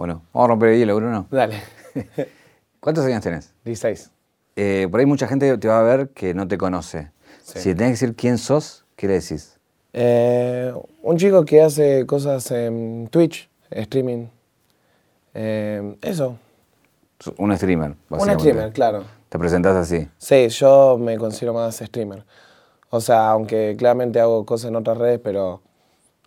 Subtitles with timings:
[0.00, 1.26] Bueno, vamos a romper el hielo, Bruno.
[1.30, 1.60] Dale.
[2.80, 3.52] ¿Cuántos años tenés?
[3.66, 4.10] 16.
[4.56, 7.10] Eh, por ahí mucha gente te va a ver que no te conoce.
[7.42, 7.58] Sí.
[7.58, 9.58] Si tenés que decir quién sos, ¿qué le decís?
[9.92, 14.28] Eh, un chico que hace cosas en Twitch, streaming.
[15.34, 16.38] Eh, eso.
[17.36, 18.42] Un streamer, Un básicamente.
[18.42, 19.04] streamer, claro.
[19.28, 20.08] Te presentás así.
[20.16, 22.24] Sí, yo me considero más streamer.
[22.88, 25.60] O sea, aunque claramente hago cosas en otras redes, pero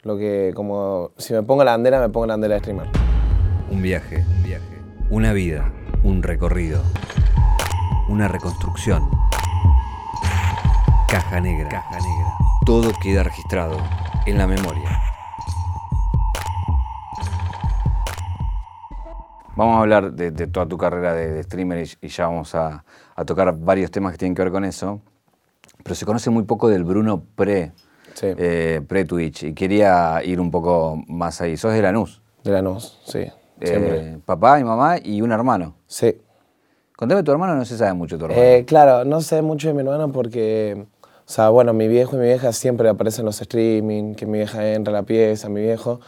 [0.03, 3.02] lo que como si me pongo la bandera, me pongo la bandera de streamer.
[3.69, 4.81] Un viaje, un viaje.
[5.09, 5.71] Una vida,
[6.03, 6.81] un recorrido.
[8.09, 9.09] Una reconstrucción.
[11.07, 11.69] Caja negra.
[11.69, 12.33] Caja negra.
[12.65, 13.77] Todo queda registrado
[14.25, 14.99] en la memoria.
[19.55, 22.55] Vamos a hablar de, de toda tu carrera de, de streamer y, y ya vamos
[22.55, 22.83] a,
[23.15, 25.01] a tocar varios temas que tienen que ver con eso.
[25.83, 27.71] Pero se conoce muy poco del Bruno pre,
[28.15, 31.57] Sí, eh, pre-Twitch y quería ir un poco más ahí.
[31.57, 32.21] Sos de Lanús.
[32.43, 33.25] de Lanús, sí.
[33.63, 35.75] Eh, papá y mamá y un hermano.
[35.87, 36.17] Sí.
[36.95, 38.43] Contame tu hermano, no se sabe mucho de tu hermano.
[38.43, 42.19] Eh, claro, no sé mucho de mi hermano porque, o sea, bueno, mi viejo y
[42.19, 45.61] mi vieja siempre aparecen en los streaming, que mi vieja entra a la pieza, mi
[45.61, 45.99] viejo,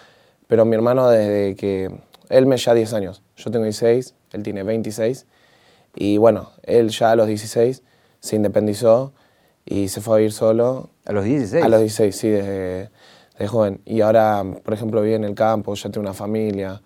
[0.47, 1.91] pero mi hermano desde que,
[2.29, 5.25] él me ya 10 años, yo tengo 16, él tiene 26,
[5.95, 7.83] y bueno, él ya a los 16
[8.19, 9.13] se independizó
[9.66, 10.89] y se fue a vivir solo.
[11.05, 11.63] a los 16.
[11.63, 12.89] A los 16, sí, desde,
[13.33, 13.81] desde joven.
[13.85, 16.81] Y ahora, por ejemplo, vive en el campo, ya tiene una familia.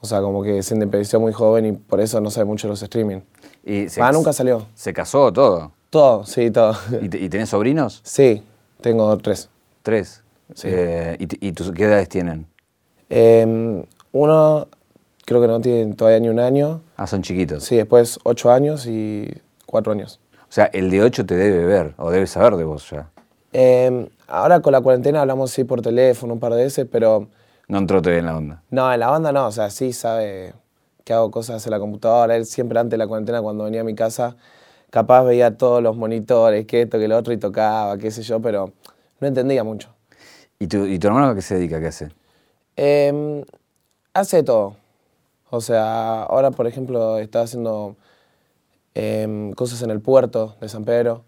[0.00, 2.72] O sea, como que se independizó muy joven y por eso no sabe mucho de
[2.72, 3.20] los streaming.
[3.64, 4.66] Y se, Ah, nunca salió.
[4.74, 5.72] Se casó todo.
[5.90, 6.76] Todo, sí, todo.
[7.00, 8.00] ¿Y, te- y tenés sobrinos?
[8.04, 8.42] Sí,
[8.80, 9.48] tengo tres.
[9.82, 10.22] Tres.
[10.54, 10.68] Sí.
[10.70, 12.46] Eh, ¿Y, tus- qué edades tienen?
[13.08, 14.68] Em, uno
[15.24, 16.82] creo que no tiene todavía ni un año.
[16.96, 17.64] Ah, son chiquitos.
[17.64, 19.28] Sí, después ocho años y
[19.66, 20.20] cuatro años.
[20.48, 23.10] O sea, el de 8 te debe ver o debe saber de vos ya.
[23.52, 27.26] Em, ahora con la cuarentena hablamos sí por teléfono un par de veces, pero
[27.68, 28.62] No entró todavía en la onda.
[28.70, 29.46] no, en la banda no.
[29.46, 30.54] O sea, sí sabe
[31.04, 32.36] que hago cosas en la computadora.
[32.36, 34.36] Él siempre antes de la cuarentena cuando venía a mi casa,
[34.90, 38.40] capaz veía todos los monitores, que esto, que lo otro y tocaba, qué sé yo,
[38.40, 38.72] pero
[39.20, 39.94] no entendía mucho.
[40.58, 41.80] ¿Y tu, y tu hermano a qué se dedica?
[41.80, 42.08] ¿Qué hace?
[42.76, 43.44] Em,
[44.14, 44.76] hace todo.
[45.50, 47.96] O sea, ahora, por ejemplo, está haciendo
[48.94, 51.24] em, cosas en el puerto de San Pedro,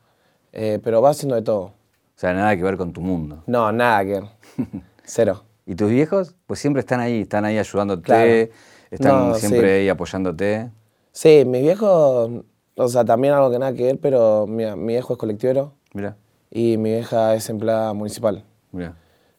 [0.52, 1.62] eh, pero va haciendo de todo.
[1.62, 1.72] O
[2.20, 3.42] sea, nada que ver con tu mundo.
[3.46, 4.24] No, nada que ver.
[5.04, 5.44] Cero.
[5.68, 6.34] ¿Y tus viejos?
[6.46, 8.52] Pues siempre están ahí, están ahí ayudándote, Claro.
[8.90, 9.66] están No, siempre sí.
[9.82, 10.70] ahí apoyándote.
[11.12, 12.42] Sí, mi viejo,
[12.74, 16.16] o sea, también algo que nada que ver, pero mi, mi viejo es colectivero Mira,
[16.50, 18.44] y mi vieja es empleada municipal.
[18.72, 18.94] mira.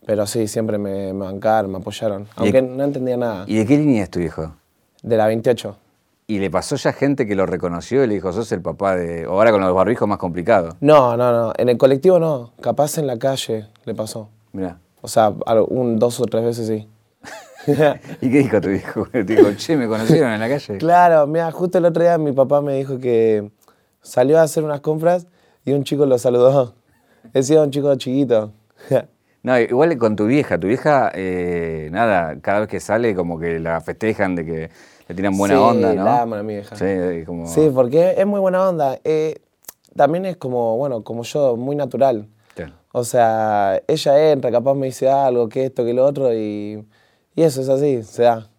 [0.06, 2.28] Pero sí, siempre me, me bancaron, me apoyaron.
[2.35, 3.46] Aunque no entendía nada.
[3.47, 4.53] ¿Y de qué línea es tu viejo?
[5.03, 5.78] De la 28.
[6.28, 9.28] ¿Y le pasó ya gente que lo reconoció y le dijo, sos el papá de...
[9.28, 10.78] o ahora con los barbijos más complicado?
[10.79, 11.53] No, no, no.
[11.57, 12.53] En el colectivo no.
[12.61, 14.29] Capaz en la calle le pasó.
[14.53, 14.79] Mira.
[15.02, 15.34] O sea,
[15.68, 16.88] un, dos o tres veces sí.
[18.22, 19.06] ¿Y qué dijo tu viejo?
[19.06, 20.78] Te dijo, che, ¿me conocieron en la calle?
[20.78, 23.52] claro, mira, justo el otro día mi papá me dijo que
[24.02, 25.28] salió a hacer unas compras
[25.66, 26.74] y un chico lo saludó.
[27.34, 28.52] Decía un chico chiquito.
[29.44, 30.58] No, igual con tu vieja.
[30.59, 34.70] Tu vieja, eh, nada, cada vez que sale como que la festejan de que
[35.08, 36.04] le tiran buena Sí, onda, ¿no?
[36.04, 36.76] la aman a mi vieja.
[36.76, 37.46] Sí, como...
[37.48, 39.00] Sí, porque es muy buena onda.
[39.04, 39.36] Eh,
[39.96, 42.28] también es como, bueno, como yo, muy natural.
[42.92, 46.84] O sea, ella entra, capaz me dice algo, que esto, que lo otro, y,
[47.36, 48.50] y eso es así, se da.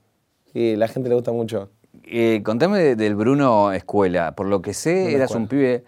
[0.55, 1.71] Y la gente le gusta mucho.
[2.05, 4.35] Eh, contame de- del Bruno Escuela.
[4.37, 5.85] Por lo que sé, Bruno eras un pibe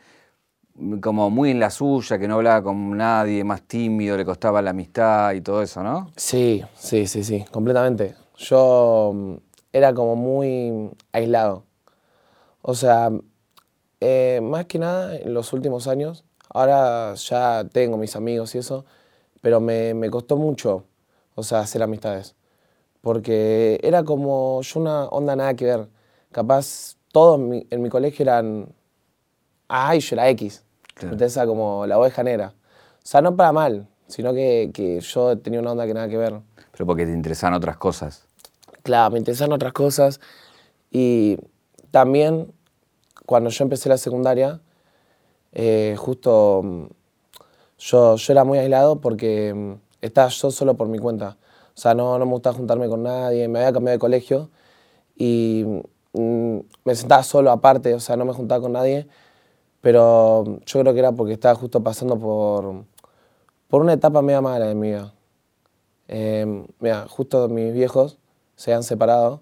[1.00, 4.70] como muy en la suya, que no hablaba con nadie, más tímido, le costaba la
[4.70, 6.10] amistad y todo eso, ¿no?
[6.16, 8.14] Sí, sí, sí, sí, completamente.
[8.36, 9.34] Yo mm,
[9.72, 11.64] era como muy aislado.
[12.62, 13.10] O sea,
[14.00, 18.84] eh, más que nada en los últimos años, ahora ya tengo mis amigos y eso,
[19.40, 20.84] pero me, me costó mucho,
[21.34, 22.34] o sea, hacer amistades.
[23.00, 25.88] Porque era como yo una onda nada que ver.
[26.30, 28.68] Capaz todos en mi, en mi colegio eran
[29.68, 30.64] A y yo era X.
[30.94, 31.14] Claro.
[31.14, 32.54] Entonces era como la oveja negra.
[32.98, 36.16] O sea, no para mal, sino que, que yo tenía una onda que nada que
[36.16, 36.40] ver.
[36.70, 38.24] Pero porque te interesaban otras cosas.
[38.82, 40.20] Claro, me interesan otras cosas.
[40.90, 41.38] Y
[41.90, 42.52] también,
[43.26, 44.60] cuando yo empecé la secundaria,
[45.52, 46.84] eh, justo mm,
[47.78, 51.36] yo, yo era muy aislado porque mm, estaba yo solo por mi cuenta.
[51.74, 54.50] O sea, no, no me gustaba juntarme con nadie, me había cambiado de colegio
[55.16, 55.64] y
[56.12, 59.06] mm, me sentaba solo aparte, o sea, no me juntaba con nadie.
[59.80, 62.84] Pero yo creo que era porque estaba justo pasando por,
[63.68, 65.14] por una etapa media mala de mi vida.
[66.08, 68.18] Eh, mira, justo mis viejos
[68.56, 69.40] se han separado,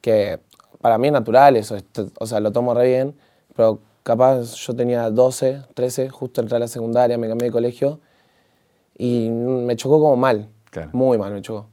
[0.00, 0.40] que
[0.80, 1.76] para mí es natural eso,
[2.18, 3.16] o sea, lo tomo re bien,
[3.54, 8.00] pero capaz yo tenía 12, 13, justo entré a la secundaria, me cambié de colegio
[8.96, 10.90] y me chocó como mal, Claro.
[10.92, 11.66] muy mal me chocó.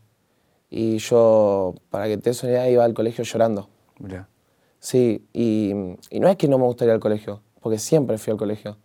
[0.69, 3.69] Y yo, para que te idea, iba al colegio llorando.
[3.99, 4.27] Mirá.
[4.79, 5.71] Sí, y,
[6.09, 8.77] y no es que no me gustaría ir al colegio, porque siempre fui al colegio.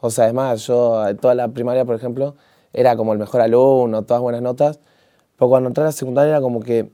[0.00, 2.36] O sea, además, yo eh, toda la primaria, por ejemplo,
[2.72, 4.78] era como el mejor alumno, todas buenas notas,
[5.36, 6.90] pero cuando entré a la secundaria era como que,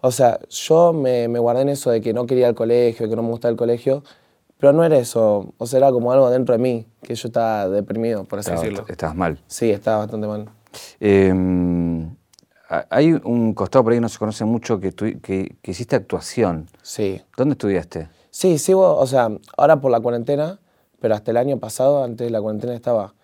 [0.00, 3.08] o sea, yo me, me guardé en eso de que no quería ir al colegio,
[3.08, 4.02] que no me gustaba el colegio,
[4.60, 7.68] pero no era eso, o sea, era como algo dentro de mí, que yo estaba
[7.68, 8.84] deprimido, por así decirlo.
[8.88, 9.38] estabas mal.
[9.46, 10.48] Sí, estaba bastante mal.
[11.00, 11.32] Eh,
[12.68, 15.70] ha- hay un costado por ahí que no se conoce mucho que, tú- que, que
[15.70, 16.66] hiciste actuación.
[16.82, 17.20] Sí.
[17.36, 18.08] ¿Dónde estudiaste?
[18.30, 20.60] Sí, sigo, o sea, ahora por la cuarentena,
[21.00, 23.14] pero hasta el año pasado, antes de la cuarentena, estaba.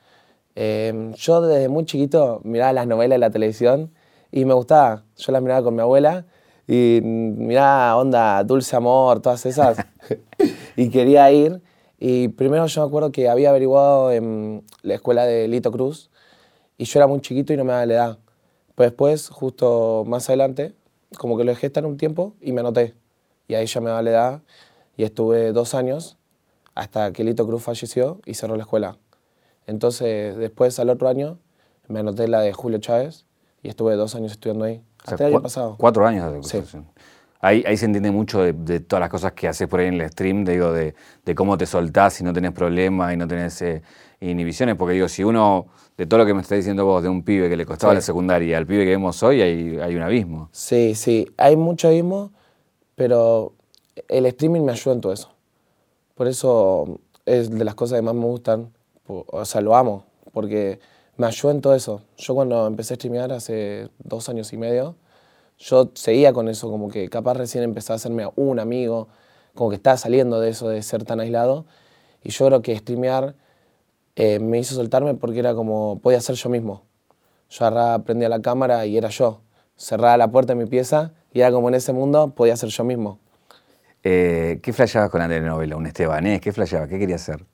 [0.54, 3.92] Eh, yo desde muy chiquito miraba las novelas de la televisión
[4.32, 5.04] y me gustaba.
[5.16, 6.24] Yo las miraba con mi abuela
[6.66, 9.76] y mm, miraba onda Dulce Amor, todas esas.
[10.76, 11.62] y quería ir.
[11.98, 16.10] Y primero yo me acuerdo que había averiguado en la escuela de Lito Cruz
[16.78, 18.18] y yo era muy chiquito y no me daba la edad.
[18.74, 20.74] Pues después, justo más adelante,
[21.18, 22.94] como que lo dejé estar un tiempo y me anoté.
[23.48, 24.42] Y ahí ya me daba la edad
[24.96, 26.18] y estuve dos años
[26.74, 28.98] hasta que Lito Cruz falleció y cerró la escuela.
[29.66, 31.38] Entonces, después, al otro año,
[31.88, 33.26] me anoté la de Julio Chávez
[33.62, 34.82] y estuve dos años estudiando ahí.
[35.04, 35.76] O sea, Hasta el año pasado.
[35.78, 36.78] Cuatro años de Sí.
[37.40, 40.00] Ahí, ahí se entiende mucho de, de todas las cosas que haces por ahí en
[40.00, 40.94] el stream, de, digo, de,
[41.24, 43.82] de cómo te soltás y no tenés problemas y no tenés eh,
[44.20, 44.74] inhibiciones.
[44.76, 45.66] Porque digo, si uno,
[45.96, 47.96] de todo lo que me estás diciendo vos, de un pibe que le costaba Sí.
[47.96, 50.48] la secundaria al pibe que vemos hoy, hay, hay un abismo.
[50.52, 52.32] Sí, sí, hay mucho abismo,
[52.94, 53.52] pero
[54.08, 55.30] el streaming me ayuda en todo eso.
[56.14, 58.72] Por eso es de las cosas que más me gustan,
[59.06, 60.80] o sea, lo amo, porque
[61.16, 62.02] me ayuda en todo eso.
[62.16, 64.96] Yo cuando empecé a streamear hace dos años y medio,
[65.58, 69.08] yo seguía con eso, como que capaz recién empecé a hacerme un amigo,
[69.54, 71.66] como que estaba saliendo de eso de ser tan aislado,
[72.22, 73.34] y yo creo que streamear
[74.16, 76.82] eh, me hizo soltarme porque era como, podía ser yo mismo.
[77.50, 79.42] Yo agarraba, prendía la cámara y era yo.
[79.76, 82.82] Cerraba la puerta de mi pieza y era como en ese mundo, podía ser yo
[82.82, 83.18] mismo.
[84.02, 85.76] Eh, ¿Qué flasheabas con la telenovela?
[85.76, 86.40] ¿Un estebanés?
[86.40, 86.88] ¿Qué flasheabas?
[86.88, 87.44] ¿Qué querías hacer?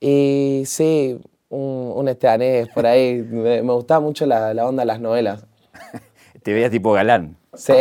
[0.00, 3.22] Y sí, un, un estebanés por ahí.
[3.22, 5.44] Me, me gustaba mucho la, la onda de las novelas.
[6.44, 7.36] Te veías tipo galán.
[7.54, 7.72] Sí,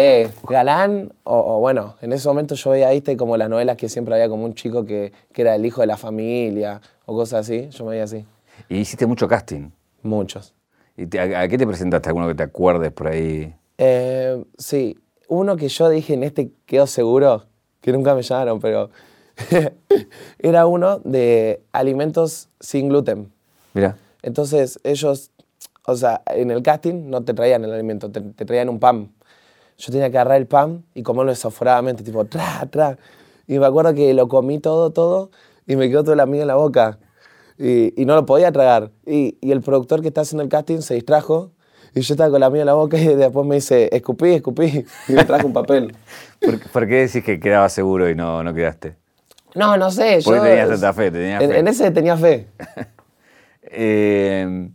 [0.47, 4.13] galán, o, o bueno, en ese momento yo veía, viste, como las novelas que siempre
[4.15, 7.67] había como un chico que, que era el hijo de la familia o cosas así.
[7.71, 8.25] Yo me veía así.
[8.69, 9.69] Y hiciste mucho casting.
[10.01, 10.55] Muchos.
[10.95, 12.07] ¿Y te- a, a qué te presentaste?
[12.07, 13.53] ¿Alguno que te acuerdes por ahí?
[13.77, 17.43] Eh, sí, uno que yo dije en este quedó seguro,
[17.81, 18.91] que nunca me llamaron, pero
[20.39, 23.31] era uno de alimentos sin gluten.
[23.73, 23.97] Mira.
[24.21, 25.31] Entonces ellos,
[25.85, 29.11] o sea, en el casting no te traían el alimento, te, te traían un pan.
[29.77, 32.97] Yo tenía que agarrar el pan y comerlo desaforadamente, tipo, tra, tra.
[33.47, 35.31] Y me acuerdo que lo comí todo, todo,
[35.67, 36.99] y me quedó toda la miga en la boca.
[37.57, 38.91] Y, y no lo podía tragar.
[39.05, 41.51] Y, y el productor que está haciendo el casting se distrajo,
[41.95, 44.85] y yo estaba con la miga en la boca, y después me dice, escupí, escupí,
[45.07, 45.95] y me trajo un papel.
[46.39, 48.95] ¿Por, por qué decís que quedabas seguro y no, no quedaste?
[49.55, 50.43] No, no sé, Porque yo...
[50.43, 51.59] tenías tanta fe, tenías en, fe.
[51.59, 52.47] en ese tenía fe.
[53.75, 54.69] Eh,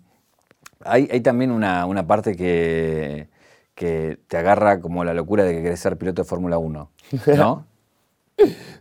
[0.84, 3.28] hay, hay también una, una parte que,
[3.74, 6.90] te agarra como la locura de que querés ser piloto de Fórmula 1,
[7.36, 7.66] ¿no?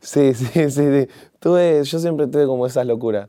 [0.02, 1.08] Sí, sí, sí, sí.
[1.40, 3.28] Tuve, yo siempre tuve como esas locuras.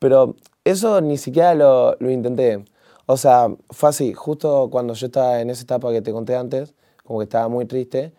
[0.00, 0.34] Pero
[0.64, 2.64] eso ni siquiera lo, intenté.
[3.06, 4.12] O sea, fue así.
[4.12, 6.74] Justo cuando yo estaba en esa etapa que te conté antes,
[7.04, 8.12] como que estaba muy triste.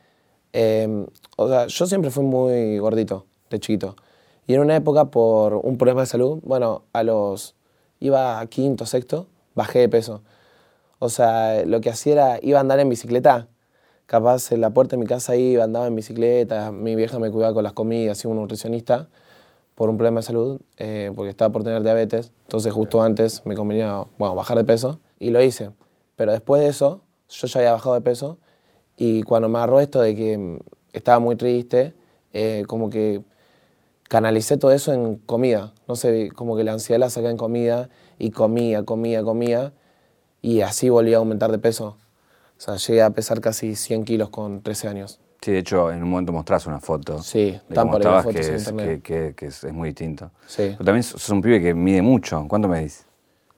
[0.54, 1.06] eh,
[1.38, 3.95] o sea, yo siempre fui muy gordito, de chiquito.
[4.47, 7.56] Y en una época, por un problema de salud, bueno, a los.
[8.00, 9.28] iba a quinto, sexto,
[9.59, 10.23] bajé de peso.
[10.99, 13.47] O sea, lo que hacía era, iba a andar en bicicleta.
[14.06, 17.54] Capaz en la puerta de mi casa iba, andaba en bicicleta, mi vieja me cuidaba
[17.54, 19.09] con las comidas, iba un nutricionista
[19.75, 22.31] por un problema de salud, eh, porque estaba por tener diabetes.
[22.44, 25.71] Entonces justo antes me convenía, bueno, bajar de peso y lo hice.
[26.16, 28.39] Pero después de eso, yo ya había bajado de peso
[28.97, 30.59] y cuando me agarró esto de que mm,
[30.94, 31.94] estaba muy triste,
[32.33, 33.21] eh, como que
[34.09, 35.73] canalicé todo eso en comida.
[35.87, 37.89] No sé, como que la ansiedad la saqué en comida
[38.19, 39.73] y comía, comía, comía
[40.42, 41.97] y así volví a aumentar de peso.
[42.57, 45.19] O sea, llegué a pesar casi 100 kilos con 13 años.
[45.42, 47.23] Sí, de hecho, en un momento mostrás una foto.
[47.23, 50.31] Sí, de están cómo estabas, que, es, que, que- que es, es muy distinto.
[50.45, 50.73] Sí.
[50.78, 52.45] Pero también sos un pibe que mide mucho.
[52.49, 53.06] ¿Cuánto medís?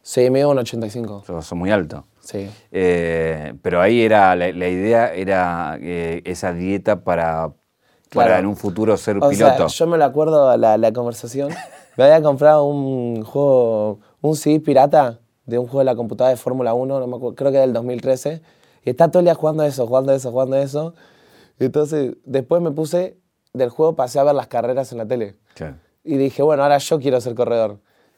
[0.03, 1.23] Sí, me dio un 85.
[1.25, 2.05] Sos, sos muy alto.
[2.19, 2.47] Sí.
[2.71, 7.47] Eh, pero ahí era, la, la idea era eh, esa dieta para,
[8.13, 8.35] para Claro.
[8.37, 9.67] en un futuro ser O piloto.
[9.69, 11.49] sea, yo me lo acuerdo la, la conversación.
[12.01, 16.35] Me había comprado un juego, un CD pirata de un juego de la computadora de
[16.35, 18.41] Fórmula 1, no me acuerdo, creo que era del 2013.
[18.83, 20.95] Y está todo el día jugando eso, jugando eso, jugando eso.
[21.59, 23.19] Entonces, después me puse
[23.53, 25.35] del juego, pasé a ver las carreras en la tele.
[25.53, 25.75] Claro.
[26.03, 27.77] Y dije, bueno, ahora yo quiero ser corredor.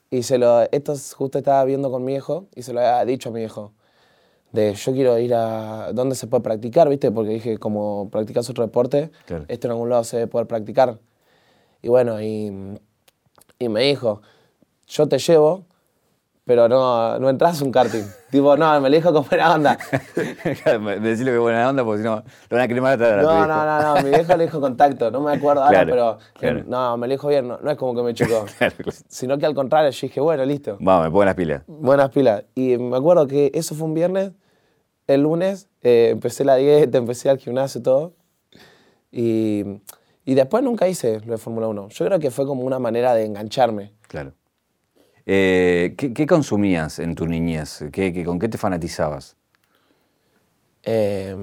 [0.09, 3.03] Y se lo, esto es- justo estaba viendo con mi hijo y se lo había
[3.03, 3.73] dicho a mi hijo.
[4.53, 7.11] de yo quiero ir a dónde se puede practicar, ¿viste?
[7.11, 9.43] Porque dije, como practicas otro deporte, Claro.
[9.49, 10.99] esto en algún lado se debe poder practicar.
[11.81, 12.77] Y bueno, y,
[13.59, 14.21] y me dijo,
[14.87, 15.65] yo te llevo,
[16.45, 18.03] pero no, no entras un karting.
[18.31, 19.77] tipo, no, me lo dijo con buena onda.
[21.01, 22.15] Decirle que buena onda, porque si no,
[22.49, 25.21] lo van a quemar atrás No, no, no, no, mi viejo le dijo contacto, no
[25.21, 26.63] me acuerdo ahora, Claro, pero claro.
[26.67, 28.45] no, me lo dijo bien, no, no es como que me chocó.
[28.57, 28.75] Claro.
[29.07, 30.77] Sino que al contrario, yo dije, bueno, listo.
[30.79, 31.63] Vamos, me pongo las pilas.
[31.67, 32.43] Buenas pilas.
[32.55, 34.31] Y me acuerdo que eso fue un viernes.
[35.07, 38.13] El lunes eh, empecé la dieta, empecé al gimnasio y todo.
[39.11, 39.63] Y,
[40.25, 41.89] y después nunca hice lo de Fórmula 1.
[41.89, 43.93] Yo creo que fue como una manera de engancharme.
[44.07, 44.33] Claro.
[45.25, 47.85] Eh, ¿qué, qué consumías en tu niñez?
[47.91, 49.37] ¿Qué, qué- con qué te fanatizabas?
[50.83, 51.35] Eh,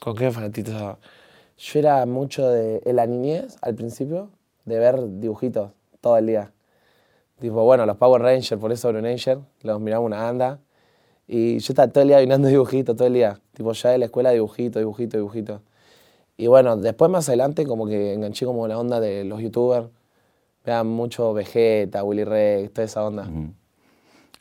[0.00, 0.98] ¿Con qué fanatizaba?
[1.56, 4.30] Yo era mucho de en la niñez, al principio,
[4.64, 6.52] de ver dibujitos todo el día.
[7.40, 10.60] Tipo, bueno, los Power Rangers, por eso Blue Ranger, los miraba una banda.
[11.26, 13.40] Y yo estaba todo el día mirando dibujitos, todo el día.
[13.54, 15.62] Tipo, ya de la escuela dibujito, dibujito, dibujito.
[16.40, 19.88] Y bueno, después más adelante como que enganché como la onda de los youtubers.
[20.64, 23.28] Vean mucho Vegeta, Willy Rex, toda esa onda.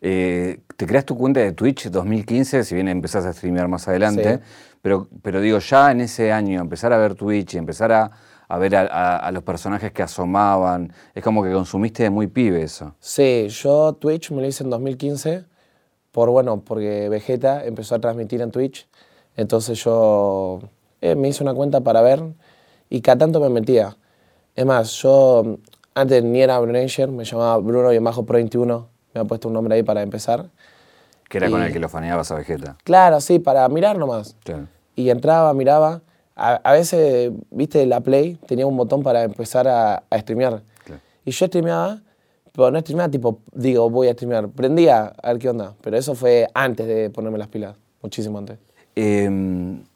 [0.01, 4.35] Eh, te creaste tu cuenta de Twitch 2015, si bien empezás a streamear más adelante,
[4.37, 4.43] Sí.
[4.81, 8.11] pero, pero digo, ya en ese año empezar a ver Twitch y empezar a,
[8.47, 12.27] a ver a, a- a los personajes que asomaban, es como que consumiste de muy
[12.27, 12.93] pibe eso.
[12.99, 15.45] Sí, yo Twitch me lo hice en 2015
[16.11, 18.87] por, bueno, porque Vegeta empezó a transmitir en Twitch.
[19.35, 20.59] Entonces yo
[21.01, 22.23] eh, me hice una cuenta para ver
[22.89, 23.97] y cada tanto me metía.
[24.55, 25.53] Es más, yo mm,
[25.95, 28.87] antes ni era Brunager, me llamaba Bruno y Majo Pro 21.
[29.13, 30.49] Me ha puesto un nombre ahí para empezar.
[31.29, 32.77] Que era con Y- el que lo faneabas a Vegeta.
[32.83, 34.35] Claro, sí, para mirar nomás.
[34.43, 34.67] Claro.
[34.95, 36.01] Y entraba, miraba.
[36.35, 40.61] A, a veces, viste, la Play tenía un botón para empezar a, a streamear.
[40.85, 41.01] Claro.
[41.25, 41.99] Y yo streameaba,
[42.53, 44.47] pero no streameaba tipo, digo, voy a streamear.
[44.49, 45.73] Prendía a ver qué onda.
[45.81, 48.59] Pero eso fue antes de ponerme las pilas, muchísimo antes.
[48.99, 49.29] Eh,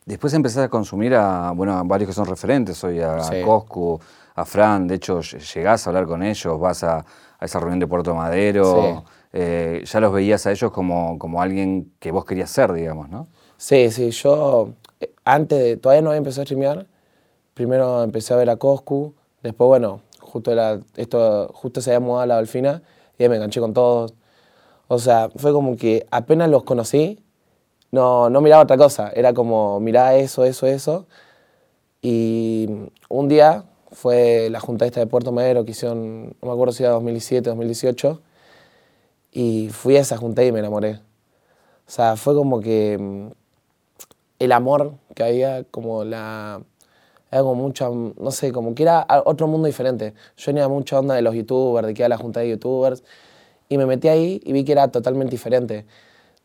[0.05, 3.41] después empezás a consumir a, bueno, a varios que son referentes hoy, a Sí.
[3.41, 4.00] Coscu,
[4.36, 6.98] a Fran, de hecho ll- llegás a hablar con ellos, vas a,
[7.39, 9.03] a esa reunión de Puerto Madero,
[9.34, 13.27] eh, ya los veías a ellos como, como alguien que vos querías ser, digamos, ¿no?
[13.58, 16.86] Sí, sí, yo eh, antes de, todavía no había empezado a streamear.
[17.53, 22.22] Primero empecé a ver a Coscu, después, bueno, justo, era, esto, justo se había mudado
[22.22, 22.81] a la Dolfina
[23.17, 24.13] y ahí me enganché con todos.
[24.88, 27.20] O sea, fue como que apenas los conocí,
[27.91, 31.07] no, no miraba otra cosa, era como miraba eso, eso, eso.
[32.01, 32.67] Y
[33.10, 36.83] un día fue la junta esta de Puerto Madero que hicieron, no me acuerdo si
[36.83, 38.21] era 2017, 2018,
[39.31, 41.00] y fui a esa junta y me enamoré.
[41.88, 43.27] O sea, fue como que mm,
[44.39, 46.62] el amor que había, como la.
[47.31, 50.13] Era como mucha, no sé, como que era otro mundo diferente.
[50.38, 53.03] Yo tenía mucha onda de los youtubers, de que era la junta de youtubers,
[53.69, 55.86] y me metí ahí y vi que era totalmente diferente.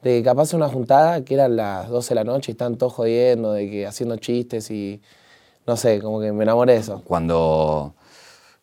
[0.06, 2.92] De que capaz una juntada que eran las 12 de la noche y estaban todos
[2.92, 5.02] jodiendo, de que haciendo chistes y.
[5.66, 7.02] No sé, como que me enamoré de eso.
[7.04, 7.92] Cuando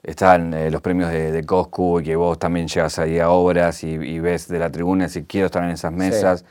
[0.02, 3.84] están eh, los premios de, de Coscu y que vos también llegas ahí a obras
[3.84, 6.46] y, y ves de la tribuna si quiero estar en esas mesas.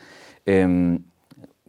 [0.45, 0.99] Eh,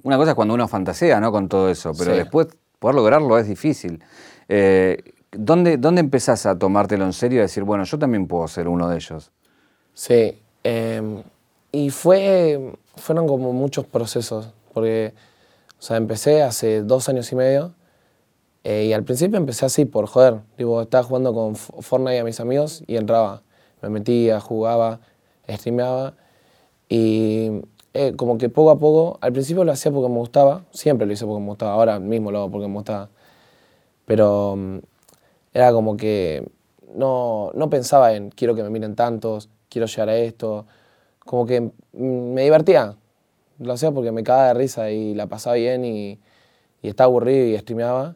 [0.03, 1.31] una cosa es cuando uno fantasea ¿no?
[1.31, 2.17] con todo eso, pero Sí.
[2.17, 2.47] después
[2.79, 4.03] poder lograrlo es difícil.
[4.49, 5.01] Eh,
[5.31, 8.89] ¿dónde, ¿Dónde empezás a tomártelo en serio y decir, bueno, yo también puedo ser uno
[8.89, 9.31] de ellos?
[9.93, 11.23] Sí, eh,
[11.71, 15.13] y fue, fueron como muchos procesos, porque,
[15.79, 17.75] o sea, empecé hace dos años y medio,
[18.63, 22.39] eh, y al principio empecé así, por joder, digo, estaba jugando con Fortnite a mis
[22.39, 23.43] amigos y entraba,
[23.81, 25.01] me metía, jugaba,
[25.49, 26.13] streameaba,
[26.87, 27.61] y
[27.93, 31.13] eh, como que poco a poco, al principio lo hacía porque me gustaba, siempre lo
[31.13, 33.09] hice porque me gustaba, ahora mismo lo hago porque me gustaba,
[34.05, 34.77] pero mm,
[35.53, 36.49] era como que
[36.95, 40.65] no, no pensaba en quiero que me miren tantos, quiero llegar a esto,
[41.25, 42.95] como que me divertía,
[43.59, 46.19] lo hacía porque me cagaba de risa y la pasaba bien y,
[46.81, 48.15] y estaba aburrido y streameaba.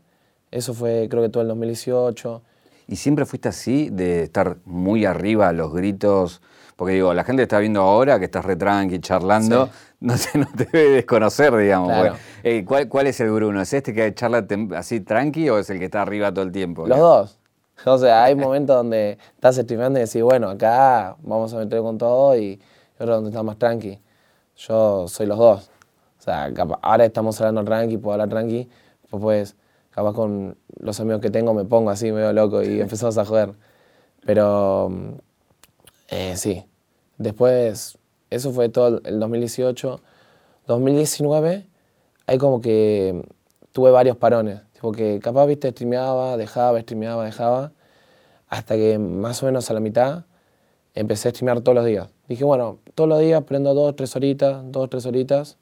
[0.52, 2.42] Eso fue creo que todo el 2018.
[2.88, 6.42] ¿Y siempre fuiste así, de estar muy arriba a los gritos?
[6.78, 9.72] Porque digo, la gente está viendo ahora que estás re tranqui, charlando, Sí.
[10.00, 11.90] no, te, no te debe desconocer, digamos.
[11.90, 12.12] Claro.
[12.12, 13.62] porque, eh, ¿cuál, ¿Cuál es el Bruno?
[13.62, 14.46] ¿Es este que charla
[14.76, 16.88] así tranqui o es el que está arriba todo el tiempo?
[16.88, 17.40] Los dos.
[17.86, 21.98] O sea, hay momentos donde estás streameando y decís, bueno, acá vamos a meter con
[21.98, 22.60] todo y
[23.04, 24.00] otros donde estás más tranqui.
[24.56, 25.70] Yo soy los dos.
[26.20, 26.52] O sea,
[26.82, 28.68] ahora estamos hablando tranqui, puedo hablar tranqui,
[29.10, 29.56] pues, pues
[29.92, 33.54] capaz con los amigos que tengo me pongo así, medio loco y empezamos a joder.
[34.26, 34.92] Pero
[36.10, 36.66] eh, sí,
[37.18, 37.98] después,
[38.30, 40.02] eso fue todo el 2018.
[40.68, 41.66] 2019,
[42.26, 43.26] hay como que
[43.72, 44.62] tuve varios parones.
[44.74, 47.72] Tipo que capaz, viste, streameaba, dejaba, streameaba, dejaba.
[48.50, 50.26] Hasta que más o menos a la mitad
[50.94, 52.10] empecé a streamear todos los días.
[52.28, 55.58] Dije, bueno, todos los días prendo dos, tres horitas, dos, tres horitas.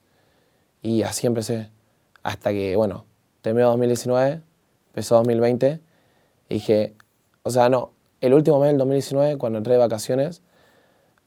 [0.81, 1.69] Y así empecé.
[2.23, 3.05] Hasta que, bueno,
[3.41, 4.41] terminó 2019,
[4.87, 5.79] empezó 2020.
[6.49, 6.95] Y dije,
[7.43, 7.91] o sea, no,
[8.21, 10.41] el último mes del 2019, cuando entré de vacaciones,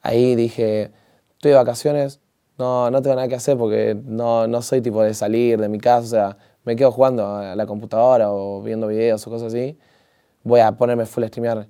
[0.01, 0.91] ahí dije,
[1.31, 2.19] estoy de vacaciones,
[2.57, 5.79] no, no tengo nada que hacer porque no, no soy tipo de salir de mi
[5.79, 9.77] casa, o sea, me quedo jugando a la computadora o viendo videos o cosas así.
[10.43, 11.67] Voy a ponerme full streamear.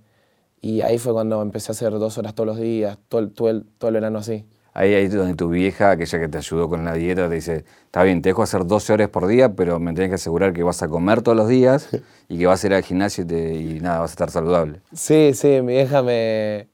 [0.62, 3.50] Y ahí fue cuando empecé a hacer dos horas todos los días, todo el, todo
[3.50, 4.46] el, todo el verano así.
[4.74, 8.04] Ahí es donde tu vieja, aquella que te ayudó con la dieta, te dice, está
[8.04, 10.82] bien, te dejo hacer 12 horas por día, pero me tienes que asegurar que vas
[10.84, 11.90] a comer todos los días
[12.30, 14.82] y que vas a ir al gimnasio y, te- y nada, vas a estar saludable.
[14.94, 16.68] Sí, sí, mi vieja me,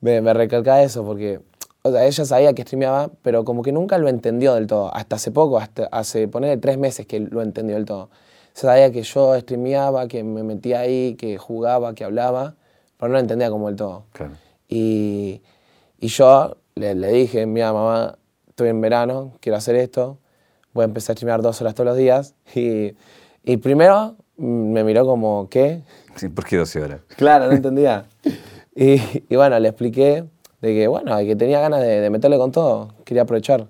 [0.00, 1.40] me, me recalcaba eso porque
[1.82, 4.94] o sea, ella sabía que streameaba, pero como que nunca lo entendió del todo.
[4.94, 8.08] Hasta hace poco, hasta hace ponerle tres meses que lo entendió del todo.
[8.54, 12.54] Sabía que yo streameaba, que me metía ahí, que jugaba, que hablaba,
[12.98, 14.04] pero no lo entendía como del todo.
[14.12, 14.32] Claro.
[14.68, 15.42] Y,
[15.98, 18.16] y yo le, le dije, mira mamá,
[18.48, 20.18] estoy en verano, quiero hacer esto,
[20.72, 22.34] voy a empezar a streamear dos horas todos los días.
[22.54, 22.94] Y,
[23.44, 25.82] y primero me miró como, ¿qué?
[26.16, 27.00] Sí, ¿Por qué 12 horas?
[27.16, 28.06] Claro, no entendía.
[28.76, 30.24] Y, y bueno, le expliqué
[30.60, 33.68] de que, bueno, que tenía ganas de, de meterle con todo, quería aprovechar.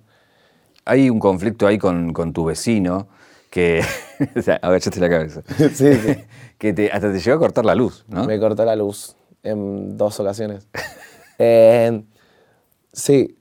[0.87, 3.07] Hay un conflicto ahí con, con tu vecino
[3.51, 3.83] que...
[4.37, 5.43] o sea, agachaste la cabeza.
[5.75, 6.17] Sí, sí.
[6.59, 8.25] que te- hasta te llegó a cortar la luz, ¿no?
[8.25, 10.67] Me cortó la luz en dos ocasiones.
[11.39, 12.03] Eh,
[12.93, 13.37] sí,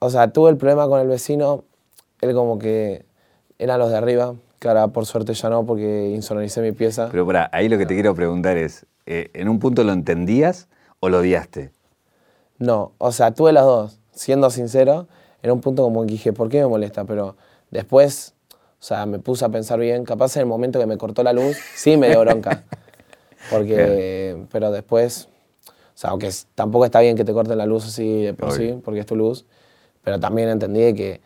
[0.00, 1.64] o sea, tuve el problema con el vecino,
[2.20, 3.04] él como que
[3.58, 7.08] eran los de arriba, que ahora por suerte ya no porque insonoricé mi pieza.
[7.10, 10.68] Pero para, ahí lo que te quiero preguntar es, eh, ¿en un punto lo entendías
[11.00, 11.72] o lo odiaste?
[12.58, 13.98] No, o sea, tuve las dos.
[14.12, 15.08] Siendo sincero,
[15.42, 17.04] en un punto como que dije, ¿por qué me molesta?
[17.04, 17.36] Pero
[17.70, 18.34] después,
[18.82, 20.04] o sea, me puse a pensar bien.
[20.04, 22.64] Capaz en el momento que me cortó la luz, sí me dio bronca.
[23.50, 25.28] Porque, pero después,
[25.68, 28.80] o sea, aunque tampoco está bien que te corten la luz así de por sí,
[28.84, 29.46] porque es tu luz,
[30.02, 31.20] pero también entendí que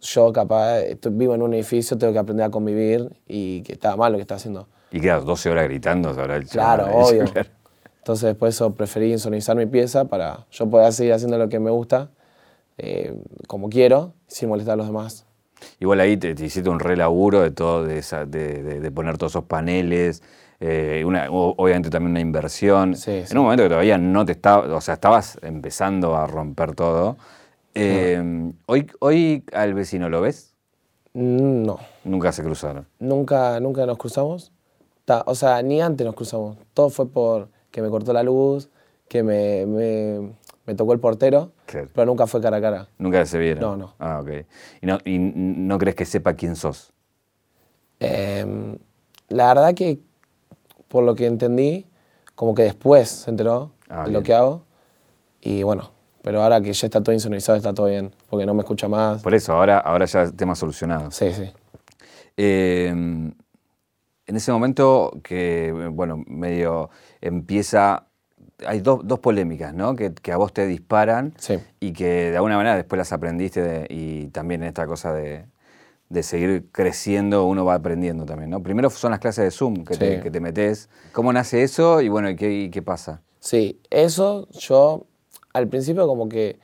[0.00, 0.80] yo capaz,
[1.10, 4.22] vivo en un edificio, tengo que aprender a convivir y que estaba mal lo que
[4.22, 4.68] estaba haciendo.
[4.90, 7.24] Y quedas 12 horas gritando sobre el Claro, obvio.
[7.26, 7.50] claro.
[7.98, 11.70] Entonces después eso preferí insonorizar mi pieza para yo poder seguir haciendo lo que me
[11.70, 12.10] gusta,
[12.78, 13.14] eh,
[13.46, 15.26] como quiero, sin molestar a los demás.
[15.78, 18.90] Igual ahí te, te hiciste un re laburo de todo, de, esa- de, de- de
[18.90, 20.22] poner todos esos paneles,
[20.60, 22.94] eh, una- obviamente también una inversión.
[22.96, 26.74] Sí, en un momento que todavía no te estaba, o sea, estabas empezando a romper
[26.74, 27.16] todo.
[27.74, 30.48] Eh, hoy, hoy al vecino lo ves,
[31.12, 32.86] Mm, No, nunca se cruzaron.
[33.00, 34.52] nunca, nunca nos cruzamos.
[35.04, 36.56] Ta- O sea, ni antes nos cruzamos.
[36.72, 38.68] Todo fue por que me cortó la luz,
[39.08, 40.30] que me, me,
[40.70, 41.88] me tocó el portero, Claro.
[41.92, 42.88] pero nunca fue cara a cara.
[42.96, 43.60] Nunca se vieron.
[43.60, 43.94] No, no.
[43.98, 44.30] Ah, ok.
[44.80, 46.92] ¿Y no, y no crees que sepa quién sos?
[47.98, 48.76] Eh,
[49.28, 49.98] la verdad que,
[50.86, 51.86] por lo que entendí,
[52.36, 54.62] como que después se enteró Ah, de lo que hago.
[55.40, 55.90] Y bueno,
[56.22, 59.20] pero ahora que ya está todo insonorizado, está todo bien, porque no me escucha más.
[59.22, 61.10] Por eso, ahora, ahora ya el tema solucionado.
[61.10, 61.50] Sí, sí.
[62.36, 68.06] Eh, en ese momento que, bueno, medio empieza...
[68.66, 69.96] Hay dos, dos polémicas, ¿no?
[69.96, 71.58] Que, que a vos te disparan Sí.
[71.80, 75.46] y que de alguna manera después las aprendiste de- y también esta cosa de,
[76.08, 78.62] de seguir creciendo, uno va aprendiendo también, ¿no?
[78.62, 80.22] Primero son las clases de Zoom que, te, Sí.
[80.22, 80.88] que te metes.
[81.12, 83.22] ¿Cómo nace eso y bueno, ¿y qué, y qué pasa?
[83.38, 85.06] Sí, eso yo
[85.52, 86.58] al principio como que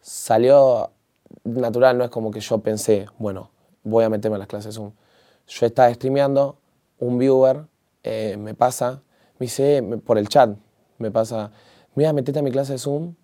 [0.00, 0.90] salió
[1.44, 3.50] natural, no es como que yo pensé, bueno,
[3.82, 4.92] voy a meterme a las clases Zoom.
[5.46, 6.58] Yo estaba streameando,
[6.98, 7.64] un viewer
[8.02, 9.02] eh, me pasa,
[9.38, 10.56] me dice, eh, por el chat,
[10.98, 11.52] me pasa,
[11.94, 13.14] mira, metete a mi clase de Zoom.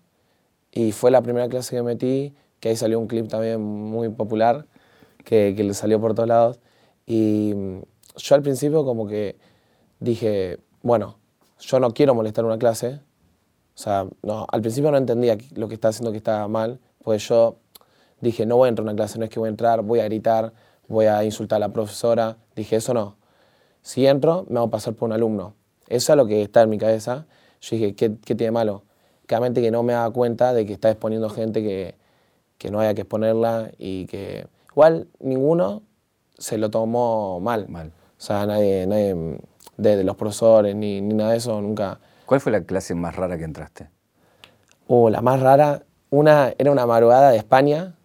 [0.71, 4.67] Y fue la primera clase que metí, que ahí salió un clip también muy popular,
[5.25, 6.59] que, que le salió por todos lados.
[7.05, 7.81] Y mm,
[8.17, 9.37] yo al principio como que
[9.99, 11.17] dije, bueno,
[11.59, 12.99] yo no quiero molestar una clase.
[13.75, 17.27] O sea, no, al principio no entendía lo que estaba haciendo que estaba mal, pues
[17.27, 17.57] yo
[18.19, 19.99] dije, no voy a entrar a una clase, no es que voy a entrar, voy
[19.99, 20.53] a gritar,
[20.87, 22.37] voy a insultar a la profesora.
[22.55, 23.15] Dije, eso no.
[23.81, 25.55] Si entro, me hago pasar por un alumno.
[25.87, 27.25] Eso es lo que está en mi cabeza.
[27.61, 28.83] Yo dije, ¿qué, qué tiene malo?
[29.27, 31.95] Claramente que no me daba cuenta de que está exponiendo gente que,
[32.57, 35.83] que no haya que exponerla y que igual ninguno
[36.37, 37.69] se lo tomó mal.
[37.69, 37.89] Mal.
[37.89, 39.15] O sea, nadie, nadie
[39.77, 41.99] de, de los profesores ni, ni nada de eso, nunca.
[42.25, 43.89] ¿Cuál fue la clase más rara que entraste?
[44.87, 47.95] Uh, la más rara, una, era una madrugada de España,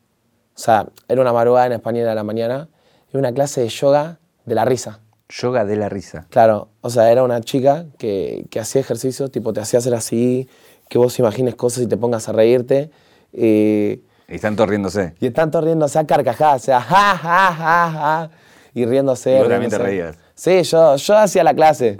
[0.55, 2.69] o sea, era una madrugada en España a la mañana,
[3.13, 5.01] y una clase de yoga de la risa.
[5.29, 6.27] Yoga de la risa.
[6.31, 10.49] Claro, o sea, era una chica que, que hacía ejercicios, tipo, te hacía hacer así,
[10.89, 12.91] que vos imagines cosas y te pongas a reírte.
[13.33, 15.15] Y, Y están todos riéndose.
[15.21, 18.31] y están todos riéndose a carcajadas, o sea, ja, ja, ja, ja,
[18.73, 19.35] y riéndose.
[19.37, 20.17] Y vos también te reías.
[20.35, 21.97] Sí, yo, yo hacía la clase.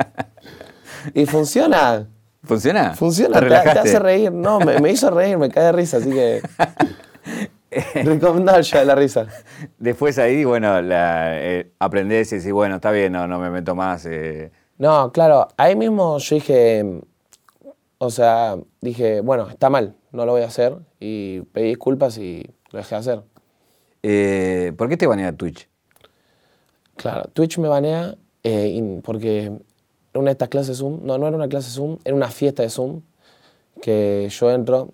[1.15, 2.07] y funciona.
[2.45, 2.95] ¿Funciona?
[2.95, 4.31] Funciona, ¿Te te, hace reír.
[4.31, 6.43] No, me, me hizo reír, me cae de risa, así que.
[7.95, 9.27] Recomendado ya de la risa.
[9.79, 13.75] Después ahí, bueno, la, eh, aprendés y decís, bueno, está bien, no, no me meto
[13.75, 14.07] más.
[14.07, 14.51] eh.
[14.79, 17.01] No, claro, ahí mismo yo dije,
[17.99, 22.45] o sea, dije, bueno, está mal, no lo voy a hacer y pedí disculpas y
[22.71, 23.23] lo dejé de hacer.
[24.03, 25.69] Eh, ¿Por qué te banea Twitch?
[26.97, 29.51] Claro, Twitch me banea eh, porque
[30.15, 32.71] una de estas clases Zoom, no, no era una clase Zoom, era una fiesta de
[32.71, 33.03] Zoom
[33.83, 34.91] que yo entro,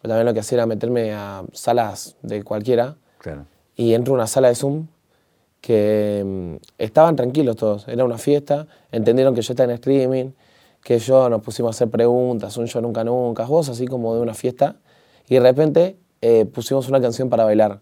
[0.00, 3.44] pero también lo que hacía era meterme a salas de cualquiera Claro.
[3.76, 4.86] y entro a una sala de Zoom
[5.60, 10.30] que mm, estaban tranquilos todos, era una fiesta, entendieron que yo estaba en streaming,
[10.82, 14.20] que yo nos pusimos a hacer preguntas, un yo nunca nunca, vos así como de
[14.22, 14.76] una fiesta,
[15.28, 17.80] y de repente eh, pusimos una canción para bailar.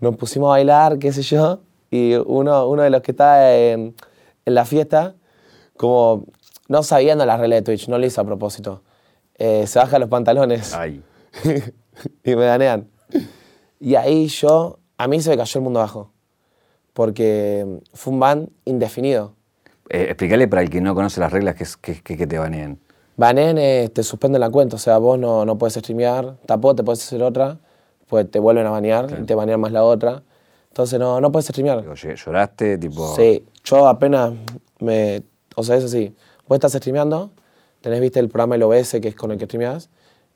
[0.00, 3.94] Nos pusimos a bailar, qué sé yo, y uno, uno de los que estaba en,
[4.44, 5.14] en la fiesta,
[5.76, 6.24] como
[6.68, 8.82] no sabiendo las reglas de Twitch, no lo hizo a propósito,
[9.38, 11.02] eh, se baja los pantalones Ay.
[12.24, 12.88] y me ganean.
[13.78, 16.10] Y ahí yo, a mí se me cayó el mundo abajo,
[16.92, 19.34] porque fue un ban indefinido.
[19.88, 22.78] Eh, explícale para el que no conoce las reglas que, que, que- te baneen.
[23.16, 26.84] Banen, eh, te suspenden la cuenta, o sea, vos no, no puedes streamear, tampoco te
[26.84, 27.58] puedes hacer otra,
[28.06, 30.22] pues te vuelven a banear y te banean más la otra.
[30.68, 31.84] Entonces no, no puedes streamear.
[31.84, 33.14] Ll- lloraste, tipo.
[33.16, 34.32] Sí, yo apenas
[34.78, 35.22] me.
[35.56, 36.14] O sea, eso sí,
[36.48, 37.30] vos estás streameando,
[37.82, 39.90] tenés, viste, el programa el OBS que es con el que streameas,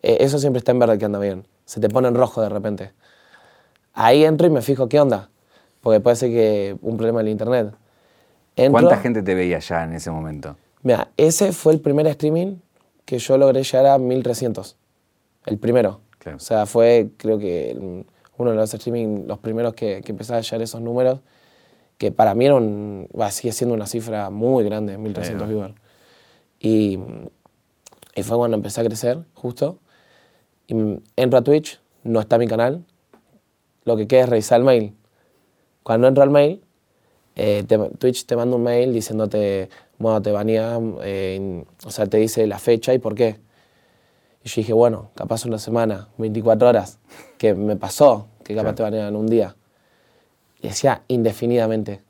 [0.04, 1.46] eh, eso siempre está en verde que anda bien.
[1.64, 2.92] Se te pone en rojo de repente.
[3.92, 5.30] Ahí entro y me fijo qué onda,
[5.80, 7.74] porque puede ser que un problema del internet.
[8.56, 10.56] Entro- ¿Cuánta gente te veía ya en ese momento?
[10.82, 12.56] Mira, ese fue el primer streaming
[13.04, 14.76] que yo logré llegar a 1300.
[15.46, 16.00] El primero.
[16.18, 16.36] Claro.
[16.38, 18.04] O sea, fue, creo que,
[18.36, 21.20] uno de los streaming, los primeros que, que empezaba a llegar esos números,
[21.98, 25.48] que para mí era un, va, sigue siendo una cifra muy grande, 1300 Claro.
[25.48, 25.74] viewers.
[26.58, 26.98] Y,
[28.16, 29.78] y fue cuando empecé a crecer, justo.
[30.68, 32.84] Entro a Twitch, no está mi canal,
[33.84, 34.94] lo que queda es revisar el mail.
[35.82, 36.62] Cuando entro al mail,
[37.36, 42.16] eh, te- Twitch te manda un mail diciéndote, bueno, te banea, eh, o sea, te
[42.16, 43.38] dice la fecha y por qué.
[44.42, 46.98] Y yo dije, bueno, capaz una semana, 24 horas,
[47.38, 48.74] que me pasó, que capaz Claro.
[48.76, 49.56] te banean un día.
[50.60, 52.02] Y decía indefinidamente.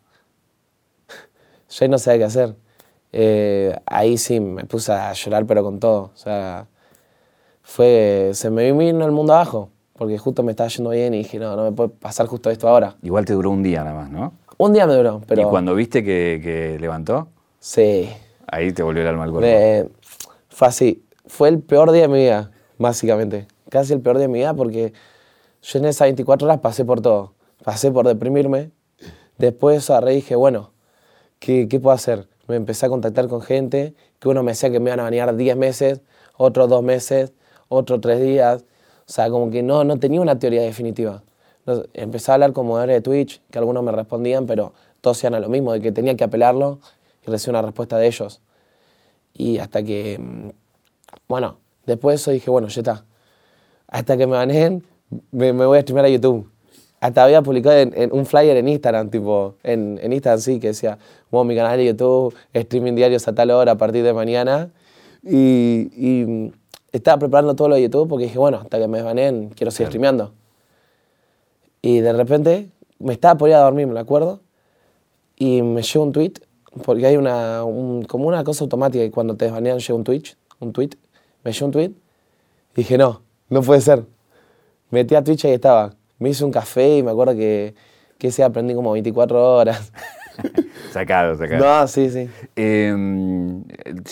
[1.68, 2.54] yo ahí no sabía qué hacer.
[3.12, 6.10] Eh, ahí sí me puse a llorar, pero con todo.
[6.12, 6.66] O sea,
[7.64, 11.40] fue, se me vino el mundo abajo, porque justo me estaba yendo bien y dije,
[11.40, 12.94] no, no me puede pasar justo esto ahora.
[13.02, 14.32] Igual te duró un día nada más, ¿no?
[14.58, 15.42] Un día me duró, pero...
[15.42, 17.26] Y cuando viste que, que levantó,
[17.64, 18.10] Sí,
[18.46, 19.90] ahí te volvió el alma al cuerpo.
[20.50, 21.02] Fue así.
[21.26, 23.48] Fue el peor día de mi vida, básicamente.
[23.70, 24.92] Casi el peor día de mi vida porque
[25.62, 27.32] yo en esas 24 horas pasé por todo.
[27.64, 28.70] Pasé por deprimirme.
[29.38, 30.72] Después agarré y dije, bueno,
[31.38, 32.28] ¿qué, qué puedo hacer?
[32.48, 35.34] Me empecé a contactar con gente, que uno me decía que me iban a banear
[35.34, 36.02] 10 meses,
[36.36, 37.32] otros 2 meses,
[37.74, 38.64] otros 3 días.
[39.06, 41.22] O sea, como que no, no tenía una teoría definitiva.
[41.66, 45.30] No- empecé a hablar con moderadores de Twitch, que algunos me respondían, pero todos a
[45.30, 46.78] lo mismo, de que tenía que apelarlo
[47.26, 48.40] y recibir una respuesta de ellos.
[49.34, 50.48] Y hasta que, mm,
[51.28, 53.04] bueno, después de eso dije, bueno, ya está.
[53.88, 54.82] Hasta que me baneen,
[55.30, 56.50] me, me voy a streamear a YouTube.
[57.00, 60.68] Hasta había publicado en, en un flyer en Instagram, tipo, en, en Instagram sí, que
[60.68, 60.98] decía,
[61.30, 64.70] bueno, mi canal de YouTube, streaming diarios a tal hora a partir de mañana.
[65.22, 66.52] Y, y, mm,
[66.96, 69.88] estaba preparando todo lo de YouTube porque dije, bueno, hasta que me baneen, quiero seguir
[69.88, 70.32] streameando.
[71.82, 74.40] Y de repente me estaba por ir a dormir, me acuerdo,
[75.36, 76.34] y me llega un tweet,
[76.84, 80.22] porque hay una, un- como una cosa automática y cuando te desbanean llega un tweet,
[80.60, 80.90] un tweet,
[81.42, 81.94] me llega un tweet, y
[82.76, 84.04] dije, no, no puede ser.
[84.90, 85.94] Metí a Twitch y ahí estaba.
[86.18, 87.74] Me hice un café y me acuerdo que,
[88.18, 89.92] que ese aprendí como 24 horas.
[90.92, 91.64] Sacado, sacado.
[91.64, 92.28] no, sí, sí.
[92.56, 92.94] Eh,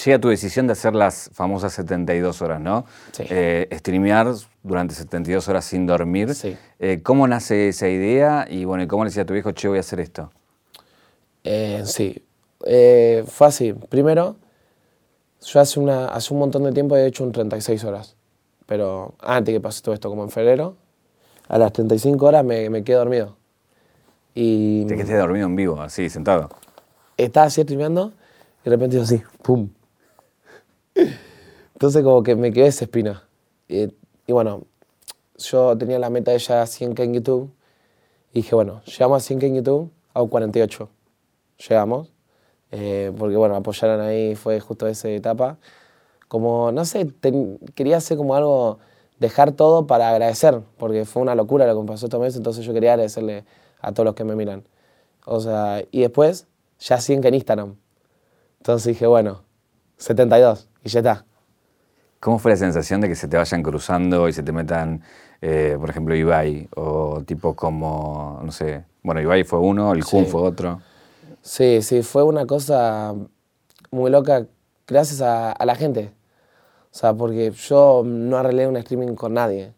[0.05, 2.85] llega tu decisión de hacer las famosas 72 horas, ¿no?
[3.13, 3.25] Sí.
[3.29, 4.29] Eh, streamear
[4.63, 6.35] durante 72 horas sin dormir.
[6.35, 6.57] Sí.
[6.79, 8.47] Eh, ¿Cómo nace esa idea?
[8.49, 10.31] Y bueno, ¿y ¿cómo le decía a tu viejo, che, voy a hacer esto?
[11.45, 12.23] Eh, sí,
[12.65, 13.73] Eh, fue así.
[13.73, 14.37] Primero,
[15.45, 18.17] yo hace, una, hace un montón de tiempo he hecho un 36 horas,
[18.67, 20.77] pero antes que pase todo esto, como en febrero,
[21.49, 23.37] a las 35 horas me, me quedé dormido.
[24.35, 26.49] Y Te quedaste dormido en vivo, así, sentado.
[27.17, 28.13] estaba así streameando
[28.63, 29.69] y de repente yo así, ¡pum!
[31.75, 33.25] Entonces como que me quedé esa espina.
[33.69, 33.93] Y,
[34.27, 34.63] y bueno,
[35.39, 37.51] yo tenía la meta de llegar a 100k en YouTube
[38.33, 40.89] y dije, bueno, llegamos a 100k en YouTube, hago 48.
[41.69, 42.13] Llegamos,
[42.71, 45.59] eh, porque bueno, apoyaron ahí, fue justo esa etapa.
[46.29, 48.79] Como, no sé, ten- quería hacer como algo,
[49.19, 52.65] dejar todo para agradecer, porque fue una locura lo que me pasó estos meses, entonces
[52.65, 53.45] yo quería agradecerle
[53.83, 54.65] a todos los que me miran.
[55.27, 56.47] O sea, y después
[56.79, 57.77] ya 100 que en Instagram.
[58.59, 59.43] Entonces dije, bueno,
[59.99, 61.27] 72 y ya está.
[62.21, 65.03] ¿Cómo fue la sensación de que se te vayan cruzando y se te metan,
[65.41, 66.69] eh, por ejemplo, Ibai?
[66.77, 70.81] O tipo como, no sé, bueno, Ibai fue uno, el Kun fue otro.
[71.41, 73.15] Sí, sí, fue una cosa
[73.91, 74.47] muy loca
[74.87, 76.13] gracias a, la gente.
[76.93, 79.73] O sea, porque yo no arreglé un streaming con nadie.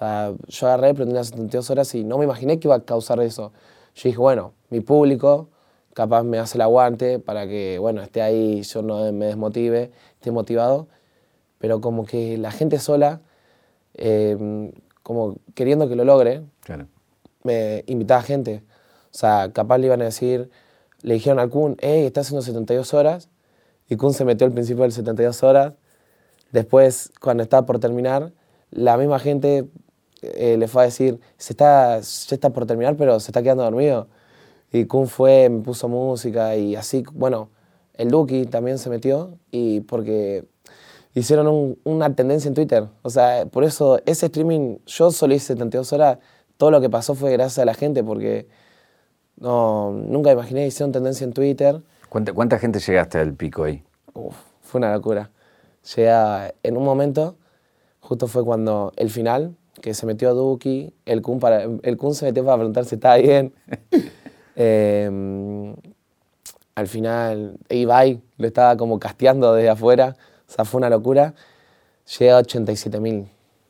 [0.00, 3.20] Sea, yo agarré, prendí las 72 horas y no me imaginé que iba a causar
[3.20, 3.52] eso.
[3.94, 5.50] Yo dije, bueno, mi público
[5.92, 10.30] capaz me hace el aguante para que, bueno, esté ahí, yo no me desmotive, esté
[10.30, 10.88] motivado.
[11.58, 13.20] Pero como que la gente sola,
[13.92, 16.44] em, como queriendo que lo logre,
[17.42, 18.62] me invitaba gente.
[19.12, 20.50] O sea, capaz le iban a decir,
[21.02, 23.28] le dijeron al Kun, hey, está haciendo 72 horas.
[23.86, 25.74] Y Kun se metió al principio del 72 horas.
[26.52, 28.32] Después, cuando estaba por terminar,
[28.70, 29.68] la misma gente
[30.22, 33.62] eh, le fue a decir, se está, ya está por terminar, pero se está quedando
[33.62, 34.08] dormido.
[34.72, 37.50] Y Kun fue, me puso música y así, bueno,
[37.94, 40.44] el Duki también se metió y porque
[41.14, 42.88] hicieron una tendencia en Twitter.
[43.02, 46.18] O sea, por eso ese streaming, yo solo hice 72 horas,
[46.56, 48.46] todo lo que pasó fue gracias a la gente porque
[49.36, 51.82] no, nunca imaginé, hicieron tendencia en Twitter.
[52.08, 53.82] ¿Cuánta, cuánta gente llegaste al pico ahí?
[54.14, 55.30] Uf, fue una locura.
[55.96, 57.36] Llegué en un momento,
[58.00, 62.14] justo fue cuando el final, que se metió a Duki, el Kun, para, el Kun
[62.14, 63.52] se metió para preguntar si estaba bien.
[64.56, 65.74] Em,
[66.74, 70.16] al final, Ibai lo estaba como casteando desde afuera,
[70.46, 71.34] o sea, fue una locura.
[72.18, 73.26] Llegué a 87 mil.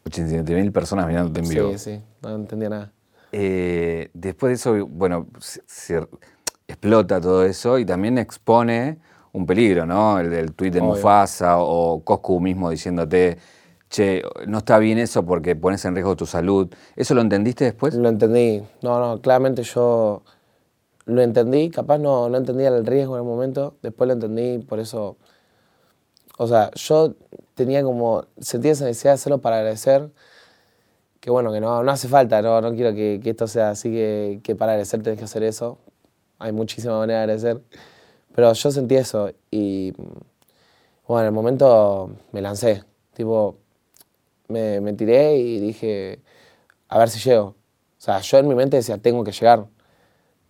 [0.06, 1.70] 87 mil personas mirándote en vivo.
[1.72, 2.92] Sí, sí, no entendía nada.
[3.30, 6.00] Eh, después de eso, bueno, se,
[6.66, 8.98] explota todo eso y también expone
[9.32, 10.18] un peligro, ¿no?
[10.18, 13.38] El del tuit de Mufasa o Coscu mismo diciéndote,
[13.90, 16.72] che, no está bien eso porque pones en riesgo tu salud.
[16.96, 17.94] ¿Eso lo entendiste después?
[17.94, 18.62] Lo entendí.
[18.82, 20.22] No, no, claramente yo
[21.10, 24.78] lo entendí, capaz no, no entendía el riesgo en el momento, después lo entendí, por
[24.78, 25.16] eso,
[26.38, 27.14] o sea, yo
[27.54, 30.10] tenía como, sentía esa necesidad de hacerlo para agradecer,
[31.20, 34.40] que bueno, que no, no hace falta, no, no quiero que, esto sea así, que,
[34.42, 35.78] que, para agradecer tenés que hacer eso,
[36.38, 37.80] hay muchísimas maneras de agradecer,
[38.34, 39.92] pero yo sentí eso y
[41.06, 43.56] bueno, en el momento me lancé, tipo,
[44.50, 46.20] me, me tiré y dije,
[46.88, 47.44] a ver si llego.
[47.44, 49.66] O sea, yo en mi mente decía, tengo que llegar.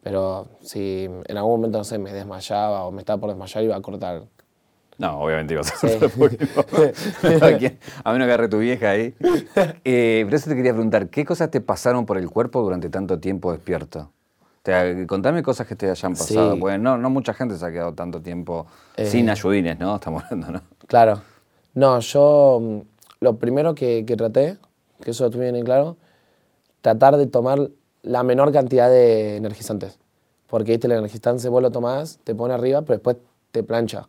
[0.02, 3.76] Pero si en algún momento, no sé, me desmayaba o me estaba por desmayar, iba
[3.76, 4.22] a cortar.
[4.98, 6.10] No, obviamente ibas a cortar
[8.04, 9.14] A menos que agarre tu vieja ahí.
[9.84, 13.18] Eh, pero eso te quería preguntar, ¿qué cosas te pasaron por el cuerpo durante tanto
[13.18, 14.10] tiempo despierto?
[14.62, 17.94] Te, contame cosas que te hayan pasado, porque no, no mucha gente se ha quedado
[17.94, 19.32] tanto tiempo sin eh.
[19.32, 19.96] ayudines, ¿no?
[19.96, 20.62] Estamos hablando, ¿no?
[20.86, 21.22] Claro.
[21.74, 22.84] No, yo
[23.20, 24.56] lo primero que, que traté,
[25.02, 25.96] que eso lo tuve bien en claro,
[26.80, 27.70] tratar de tomar
[28.02, 29.98] la menor cantidad de energizantes.
[30.48, 30.86] Porque ¿viste?
[30.86, 33.16] el energizante vos lo tomás, te pone arriba, pero después
[33.52, 34.08] te plancha.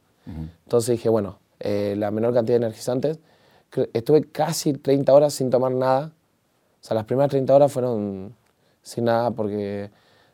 [0.65, 3.19] Entonces dije, bueno, eh, la menor cantidad de energizantes.
[3.93, 6.07] Estuve casi 30 horas sin tomar nada.
[6.81, 8.33] O sea, las primeras 30 horas fueron
[8.81, 9.91] sin nada porque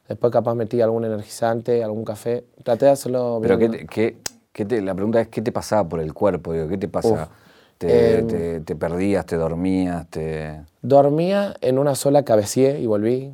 [0.07, 2.45] después capaz metí algún energizante, algún café.
[2.63, 3.39] Traté de hacerlo...
[3.41, 4.17] Pero ¿qué,
[4.53, 6.53] qué, la pregunta es, ¿qué te pasaba por el cuerpo?
[6.53, 7.29] Digo, ¿Qué te pasa?
[7.77, 10.61] Te, em, te, perdías, te dormías, te...
[10.81, 13.33] Dormía en una sola cabecié y volví.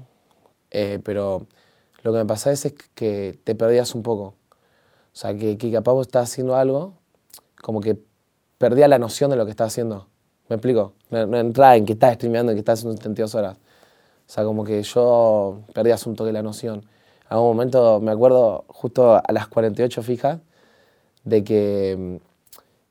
[0.72, 1.48] Eh, pero
[2.02, 4.24] lo que me pasa es, que te perdías un poco.
[4.24, 6.94] O sea, que, que capaz vos estás haciendo algo,
[7.62, 7.98] como que
[8.58, 10.08] perdía la noción de lo que estás haciendo.
[10.50, 10.94] ¿Me explico?
[11.10, 13.58] No, entraba en que estás streameando y que estás haciendo 72 horas.
[13.58, 16.84] O sea, como que yo perdía un toque la noción.
[17.30, 20.40] A un momento, me acuerdo justo a las 48 fijas,
[21.24, 22.20] de que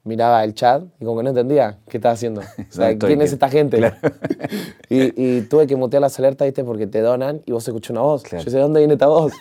[0.04, 2.40] miraba el chat y como que no entendía qué estaba haciendo.
[2.70, 3.92] O sea, ¿quién es esta gente?
[4.88, 6.64] y, tuve que mutear las alertas, ¿viste?
[6.64, 8.22] Porque te donan y vos escuchás una voz.
[8.24, 9.32] Yo sé de dónde viene esta voz.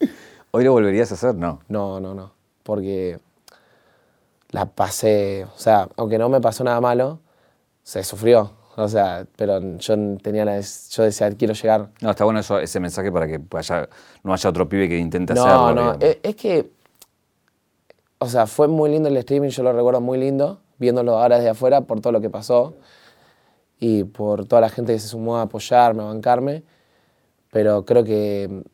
[0.50, 1.34] ¿Hoy lo volverías a hacer?
[1.34, 1.60] No.
[1.68, 2.32] No, no, no.
[2.62, 3.18] Porque
[4.50, 7.20] la pasé, o sea, aunque no me pasó nada malo,
[7.82, 8.52] se sufrió.
[8.76, 11.88] O sea, pero yo tenía la, yo decía, quiero llegar.
[12.00, 13.40] No, está bueno eso, ese mensaje para que
[14.22, 15.74] no haya otro pibe que intente hacerlo.
[15.74, 16.70] No, no, es que
[18.18, 21.50] o sea, fue muy lindo el streaming, yo lo recuerdo muy lindo, viéndolo ahora desde
[21.50, 22.74] afuera por todo lo que pasó
[23.78, 26.64] y por toda la gente que se sumó a apoyarme, a bancarme,
[27.50, 28.64] pero creo que,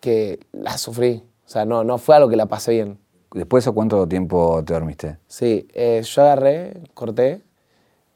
[0.00, 2.98] que la sufrí, o sea, no, no fue algo que la pasé bien.
[3.32, 5.18] ¿Después de cuánto tiempo te dormiste?
[5.26, 7.42] Sí, eh, yo agarré, corté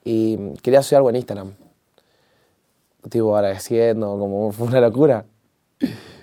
[0.04, 1.54] y quería hacer algo en Instagram.
[3.10, 5.26] Tipo agradeciendo, como fue una locura.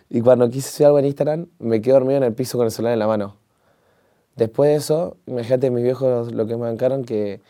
[0.10, 2.72] Y cuando quise hacer algo en Instagram, me quedé dormido en el piso con el
[2.72, 3.36] celular en la mano.
[4.39, 7.41] Después de eso, imagínate mis viejos lo que me bancaron, que,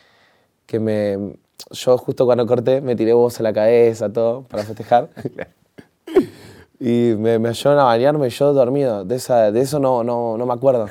[0.65, 1.35] que me,
[1.71, 5.09] yo justo cuando corté me tiré vos en la cabeza, todo, para festejar.
[6.79, 9.05] y me, me ayudaron a bañarme yo dormido.
[9.05, 10.87] De, esa, de eso no, no, no me acuerdo.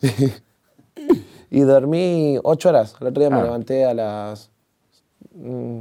[1.54, 2.94] Y dormí ocho horas.
[2.98, 3.42] El otro día me Ah.
[3.42, 4.50] levanté a las
[5.34, 5.80] mm,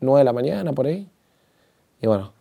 [0.00, 1.08] nueve de la mañana, por ahí.
[2.02, 2.32] Y bueno,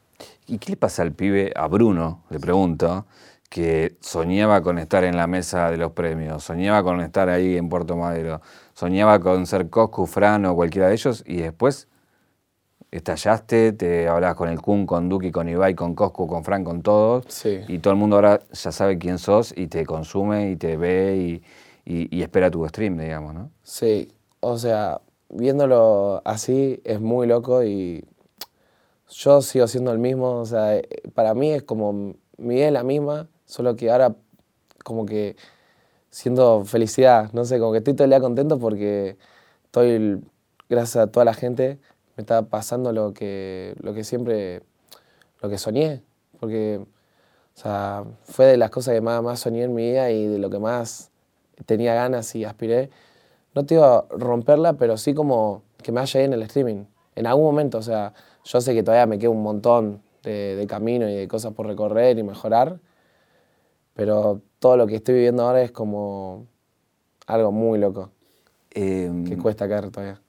[0.47, 3.05] ¿Y qué le pasa al pibe, a Bruno, le pregunto,
[3.49, 7.69] que soñaba con estar en la mesa de los premios, soñaba con estar ahí en
[7.69, 8.41] Puerto Madero,
[8.73, 11.87] soñaba con ser Coscu, Fran o cualquiera de ellos, y después
[12.91, 16.81] estallaste, te hablabas con el Kun, con Duki, con Ibai, con Coscu, con Fran, con
[16.81, 17.61] todos, Sí.
[17.67, 21.15] y todo el mundo ahora ya sabe quién sos y te consume y te ve
[21.17, 21.43] y,
[21.85, 23.51] y- y espera tu stream, digamos, ¿no?
[23.63, 28.05] Sí, o sea, viéndolo así es muy loco y
[29.09, 31.93] yo sigo siendo el mismo, o sea, eh, para mí es como
[32.37, 34.15] mi vida es la misma, solo que ahora
[34.83, 35.35] como que
[36.09, 39.17] siento felicidad, no sé, como que estoy todo el día contento porque
[39.65, 40.23] estoy,
[40.69, 41.79] gracias a toda la gente,
[42.15, 44.61] me está pasando lo que, lo que siempre,
[45.41, 46.03] lo que soñé,
[46.39, 50.27] porque, o sea, fue de las cosas que más, más soñé en mi vida y
[50.27, 51.11] de lo que más
[51.65, 52.89] tenía ganas y aspiré.
[53.53, 56.85] No te digo romperla, pero sí como que me haya ido en el streaming.
[57.15, 61.07] En algún momento, o sea, yo sé que todavía me queda un montón de camino
[61.09, 62.79] y de cosas por recorrer y mejorar,
[63.95, 66.45] pero todo lo que estoy viviendo ahora es como
[67.27, 68.11] algo muy loco,
[68.71, 70.19] Eh, que cuesta caer todavía.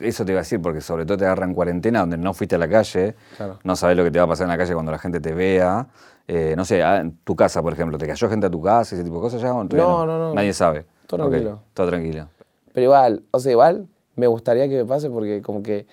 [0.00, 2.54] Eso te iba a decir, porque sobre todo te agarra en cuarentena, donde no fuiste
[2.54, 3.58] a la calle, Claro.
[3.64, 5.34] no sabes lo que te va a pasar en la calle cuando la gente te
[5.34, 5.88] vea.
[6.28, 8.94] Eh, no sé, ah, en tu casa, por ejemplo, ¿te cayó gente a tu casa,
[8.94, 9.52] ese tipo de cosas ya?
[9.54, 10.34] o No, no, no.
[10.34, 10.84] Nadie sabe.
[11.06, 11.60] Todo tranquilo.
[11.74, 12.28] todo tranquilo.
[12.72, 15.86] Pero igual, o sea, igual me gustaría que me pase porque como que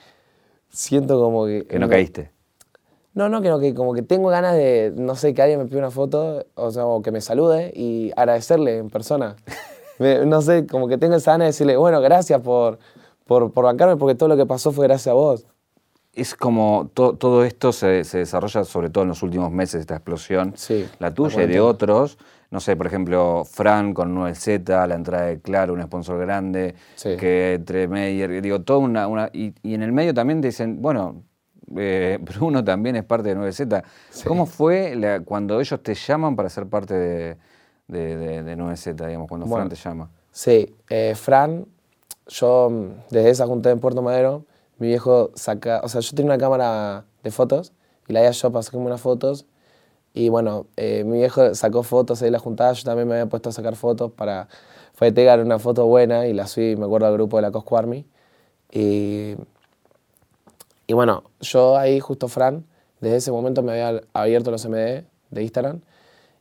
[0.70, 1.66] siento como que...
[1.66, 2.32] Que no caíste.
[3.16, 5.66] No, no, que no, que como que tengo ganas de, no sé, que alguien me
[5.66, 9.36] pida una foto, o sea, o que me salude y agradecerle en persona.
[10.00, 12.78] Me- no sé, como que tengo esa ganas de decirle, bueno, gracias por,
[13.26, 15.46] por, por bancarme, porque todo lo que pasó fue gracias a vos.
[16.14, 19.96] Es como to- todo esto se, se desarrolla sobre todo en los últimos meses, esta
[19.96, 20.52] explosión.
[20.58, 22.18] Sí, La tuya y de otros.
[22.52, 27.16] No sé, por ejemplo, Fran con 9Z, la entrada de Claro, un sponsor grande, Sí.
[27.18, 29.08] que entre Meyer, digo, toda una...
[29.08, 31.24] una y, y en el medio también te dicen, bueno,
[31.78, 33.84] eh, Bruno también es parte de 9Z.
[34.28, 37.38] ¿Cómo fue la- cuando ellos te llaman para ser parte de,
[37.88, 39.66] de, de- de 9Z, digamos, cuando Bueno.
[39.66, 40.10] Fran te llama?
[40.32, 41.66] Sí, eh, Fran,
[42.28, 42.70] yo
[43.10, 44.46] desde esa junta en Puerto Madero,
[44.78, 47.72] mi viejo saca, o sea, yo tenía una cámara de fotos
[48.08, 49.46] y la idea yo para sacarme unas fotos
[50.14, 53.50] y bueno, eh, mi viejo sacó fotos ahí la juntada, yo también me había puesto
[53.50, 54.48] a sacar fotos para,
[54.94, 57.78] fue pegar una foto buena y la subí, me acuerdo, al grupo de la Cosco
[57.78, 58.06] Army
[58.72, 59.36] y,
[60.88, 62.66] y bueno, yo ahí justo Fran,
[63.02, 65.82] desde ese momento me había abierto los MD de Instagram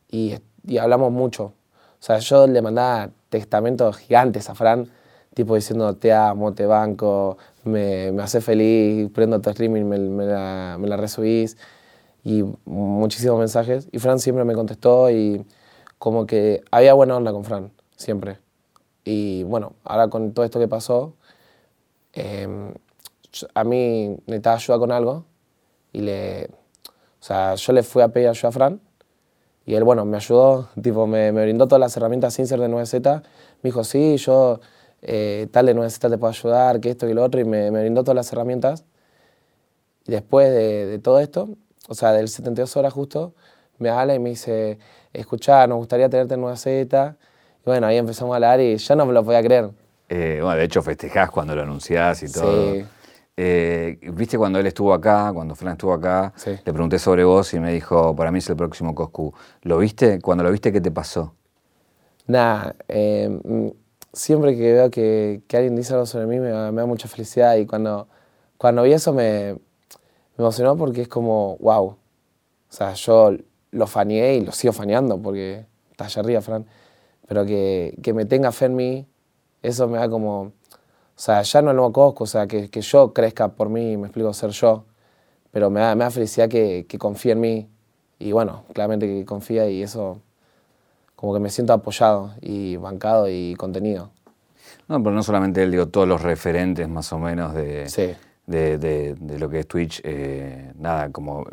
[0.09, 1.45] y, y hablamos mucho.
[1.45, 4.89] O sea, yo le mandaba testamentos gigantes a Fran,
[5.33, 10.25] tipo diciendo te amo, te banco, me, me hace feliz, prendo tu streaming, me, me
[10.25, 11.57] la, me la resubís
[12.23, 13.87] y muchísimos mensajes.
[13.91, 15.45] Y Fran siempre me contestó y
[15.99, 18.39] como que había buena onda con Fran, siempre.
[19.03, 21.13] Y bueno, ahora con todo esto que pasó,
[22.13, 22.73] em,
[23.53, 25.25] a mí necesitaba ayuda con algo
[25.91, 28.81] y le, o sea, yo le fui a pedir ayuda a Fran
[29.65, 32.69] y él, bueno, me ayudó, tipo, me, me brindó todas las herramientas sin ser de
[32.69, 33.21] 9Z.
[33.63, 34.59] Me dijo, sí, yo
[35.01, 37.81] eh, tal de 9Z te puedo ayudar, que esto y lo otro, y me, me
[37.81, 38.85] brindó todas las herramientas.
[40.05, 41.49] Y después de, de todo esto,
[41.87, 43.33] o sea, del 72 horas justo,
[43.79, 44.77] me habla y me dice,
[45.13, 47.15] escuchá, nos gustaría tenerte en 9Z.
[47.65, 49.71] Y bueno, ahí empezamos a hablar y yo no me lo podía creer.
[50.09, 52.73] Eh, bueno, de hecho festejás cuando lo anunciás y todo.
[52.73, 52.85] Sí.
[53.37, 56.51] Eh, Viste cuando él estuvo acá, cuando Fran estuvo acá, Sí.
[56.51, 59.33] le pregunté sobre vos y me dijo, para mí es el próximo Coscu.
[59.63, 60.19] ¿Lo viste?
[60.21, 61.33] Cuando lo viste, ¿qué te pasó?
[62.27, 63.67] Nada, eh, mm,
[64.13, 67.07] siempre que veo que, que alguien dice algo sobre mí me, da- me da mucha
[67.07, 68.07] felicidad y cuando,
[68.57, 69.59] cuando vi eso me, me
[70.39, 71.85] emocionó porque es como, wow.
[71.87, 71.97] O
[72.69, 73.31] sea, yo
[73.71, 76.65] lo faneé y lo sigo faneando porque está allá arriba, Fran.
[77.27, 79.07] Pero que, que me tenga fe en mí,
[79.61, 80.51] eso me da como,
[81.15, 83.95] o sea, ya no el nuevo Cosco, o sea, que, que yo crezca por mí,
[83.97, 84.85] me explico, ser yo.
[85.51, 87.69] Pero me da, me da felicidad que, que confíe en mí
[88.19, 90.21] y bueno, claramente que confía y eso
[91.15, 94.11] como que me siento apoyado y bancado y contenido.
[94.89, 98.13] No, pero no solamente él, digo, todos los referentes más o menos de, Sí.
[98.45, 100.01] de, de- de lo que es Twitch.
[100.03, 101.45] eh, nada, como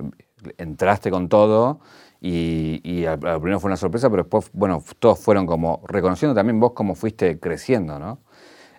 [0.58, 1.78] entraste con todo
[2.20, 6.34] y, y al, al primero fue una sorpresa, pero después, bueno, todos fueron como reconociendo
[6.34, 8.18] también vos cómo fuiste creciendo, ¿no?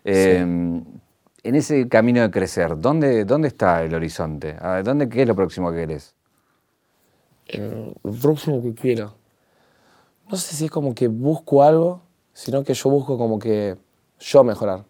[0.04, 4.56] Eh, En ese camino de crecer, ¿dónde, dónde está el horizonte?
[4.62, 6.16] ¿A ¿Dónde, ¿Qué es lo próximo que querés?
[7.48, 9.16] Eh, lo próximo que quiero.
[10.30, 12.02] No sé si es como que busco algo,
[12.34, 13.76] sino que yo busco como que
[14.20, 14.80] yo mejorar.
[14.80, 14.86] O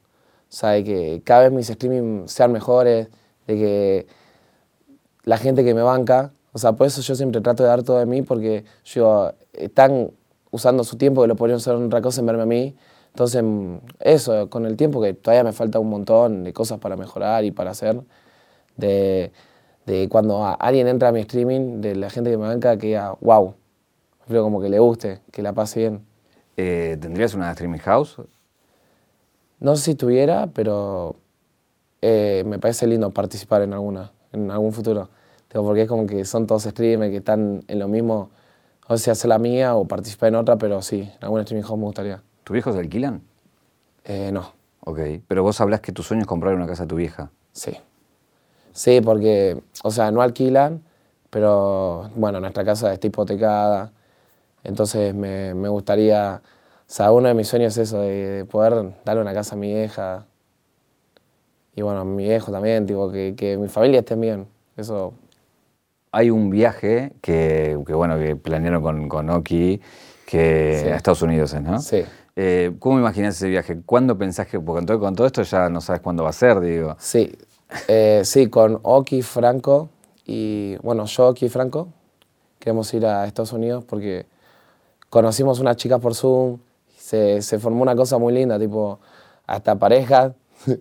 [0.55, 3.07] sea, de que cada vez mis streaming sean mejores,
[3.47, 4.07] de que
[5.23, 7.97] la gente que me banca, o sea, por eso yo siempre trato de dar todo
[7.97, 10.11] de mí, porque yo, están
[10.51, 12.75] usando su tiempo que lo podrían usar en otra cosa en verme a mí,
[13.13, 16.95] Entonces, mm, eso, con el tiempo que todavía me falta un montón de cosas para
[16.97, 18.01] mejorar y para hacer,
[18.75, 19.31] de,
[19.85, 23.15] de cuando alguien entra a mi streaming, de la gente que me banca, que diga,
[23.21, 23.53] wow,
[24.27, 26.05] creo como que le guste, que la pase bien.
[26.57, 28.17] Eh, ¿Tendrías una streaming house?
[29.59, 31.15] No sé si tuviera, pero
[32.01, 35.09] eh, me parece lindo participar en alguna, en algún futuro.
[35.49, 38.31] Porque es como que son todos streamers que están en lo mismo,
[38.87, 41.77] o sea, hacer la mía o participar en otra, pero sí, en alguna streaming house
[41.77, 42.23] me gustaría.
[42.43, 43.21] ¿Tus viejos alquilan?
[44.05, 44.53] Eh, no,
[44.85, 47.31] Ok, pero vos hablas que tu sueño es comprar una casa a tu vieja.
[47.51, 47.77] sí.
[48.73, 50.81] Sí, porque, o sea, no alquilan,
[51.29, 53.91] pero bueno, nuestra casa está hipotecada,
[54.63, 58.95] entonces me, me gustaría, o sea, uno de mis sueños es eso, de, de poder
[59.05, 60.25] darle una casa a mi vieja,
[61.75, 65.13] y bueno, a mi viejo también, tipo, que, que mi familia esté bien, eso,
[66.11, 69.81] Hay un viaje que, que, bueno, que planearon con, con Oki
[70.25, 70.89] que Sí.
[70.89, 71.79] a Estados Unidos, ¿eh, ¿no?
[71.79, 72.03] sí.
[72.35, 73.81] Eh, ¿Cómo imaginás ese viaje?
[73.85, 76.95] ¿Cuándo pensás que, porque con todo, esto ya no sabes cuándo va a ser, digo?
[76.99, 77.31] Sí,
[77.87, 79.89] eh, sí, con Oki, Franco
[80.25, 81.89] y, bueno, yo, Oki Franco,
[82.59, 84.25] queremos ir a Estados Unidos porque
[85.09, 86.59] conocimos unas chicas por Zoom,
[86.97, 88.99] se, formó una cosa muy linda, tipo,
[89.45, 90.33] hasta parejas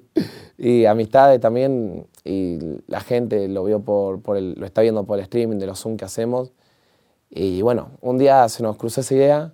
[0.57, 5.59] y amistades también, y la gente lo vio por, lo está viendo por el streaming
[5.59, 6.53] de los Zoom que hacemos.
[7.29, 9.53] Y bueno, un día se nos cruzó esa idea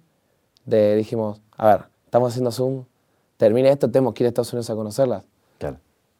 [0.66, 2.84] de, dijimos, a ver, estamos haciendo Zoom,
[3.36, 5.24] termina esto, tenemos que ir a Estados Unidos a conocerlas.
[5.58, 5.76] Claro.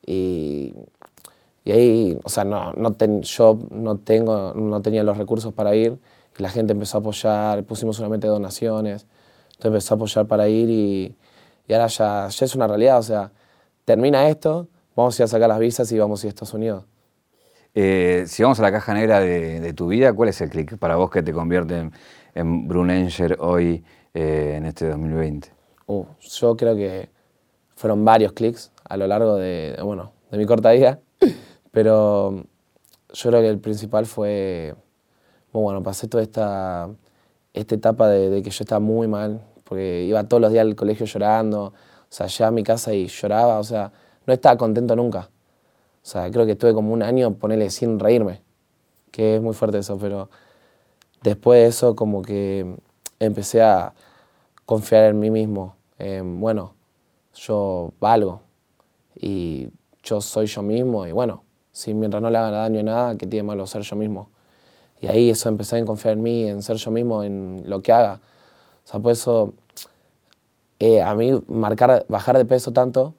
[0.07, 0.75] Y,
[1.65, 5.75] y ahí, o sea, no, no ten- yo no, tengo, no tenía los recursos para
[5.75, 5.99] ir
[6.39, 9.07] y la gente empezó a apoyar, pusimos solamente donaciones,
[9.53, 11.15] entonces empezó a apoyar para ir y,
[11.67, 13.33] y ahora ya, ya es una realidad, o sea,
[13.85, 16.55] termina esto, vamos a ir a sacar las visas y vamos a ir a Estados
[16.55, 16.85] Unidos.
[17.75, 20.79] Eh, si vamos a la caja negra de, de tu vida, ¿cuál es el clic
[20.79, 21.93] para vos que te convierte en,
[22.35, 23.85] en Brunenger hoy
[24.21, 25.53] eh, en este 2020?
[25.87, 27.09] Uh, yo creo que
[27.77, 30.99] fueron varios clics a lo largo de, bueno, de mi corta vida,
[31.71, 32.45] pero
[33.13, 34.75] yo creo que el principal fue,
[35.53, 36.91] bueno, pasé toda esta,
[37.55, 40.75] esta etapa de, de que yo estaba muy mal, porque iba todos los días al
[40.75, 41.73] colegio llorando, o
[42.09, 43.93] sea, llegaba a mi casa y lloraba, o sea,
[44.27, 45.31] no estaba contento nunca.
[46.03, 48.43] O sea, creo que estuve como un año, ponerle sin reírme,
[49.13, 50.29] que es muy fuerte eso, pero
[51.23, 52.77] después de eso como que
[53.21, 53.95] empecé a
[54.69, 55.77] confiar en mí mismo.
[55.99, 56.75] en, bueno,
[57.33, 58.43] yo valgo
[59.17, 59.71] y
[60.03, 61.43] yo soy yo mismo y bueno,
[61.73, 64.29] si mientras no le haga daño a nada, que tiene malo ser yo mismo.
[65.01, 67.93] Y ahí eso empecé a confiar en mí, en ser yo mismo, en lo que
[67.93, 68.21] haga.
[68.85, 69.55] O sea, por eso
[70.79, 73.15] eh, a mí marcar, bajar de peso tanto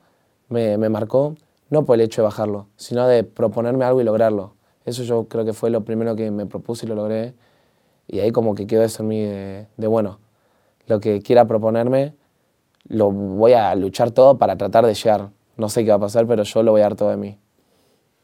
[0.49, 1.35] me, marcó,
[1.71, 4.53] no por el hecho de bajarlo, sino de proponerme algo y lograrlo.
[4.85, 7.33] Eso yo creo que fue lo primero que me propuse y lo logré.
[8.07, 10.19] Y ahí como que quedó eso en mí de, bueno,
[10.89, 12.15] lo que quiera proponerme,
[12.87, 15.29] lo voy a luchar todo para tratar de llegar.
[15.55, 17.39] No sé qué va a pasar, pero yo lo voy a dar todo de mí.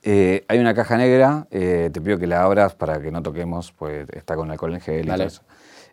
[0.01, 3.72] Eh, hay una caja negra, eh, te pido que la abras para que no toquemos,
[3.72, 5.41] pues está con alcohol en gel y todo eso.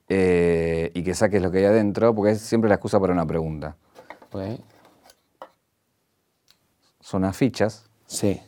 [0.09, 3.27] Eh, y que saques lo que hay adentro, porque es siempre la excusa para una
[3.27, 3.77] pregunta.
[4.33, 4.61] Ok.
[7.01, 7.85] Son unas fichas.
[8.07, 8.41] Sí.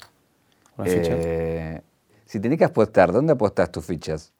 [0.78, 1.82] Una ficha.
[2.24, 4.33] Si tenés que apostar, ¿dónde apostas tus fichas?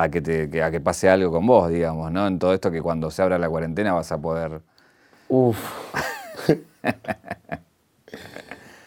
[0.00, 2.26] A que, te, a que pase algo con vos, digamos, ¿no?
[2.26, 4.60] En todo esto que cuando se abra la cuarentena vas a poder...
[5.28, 5.58] Uf.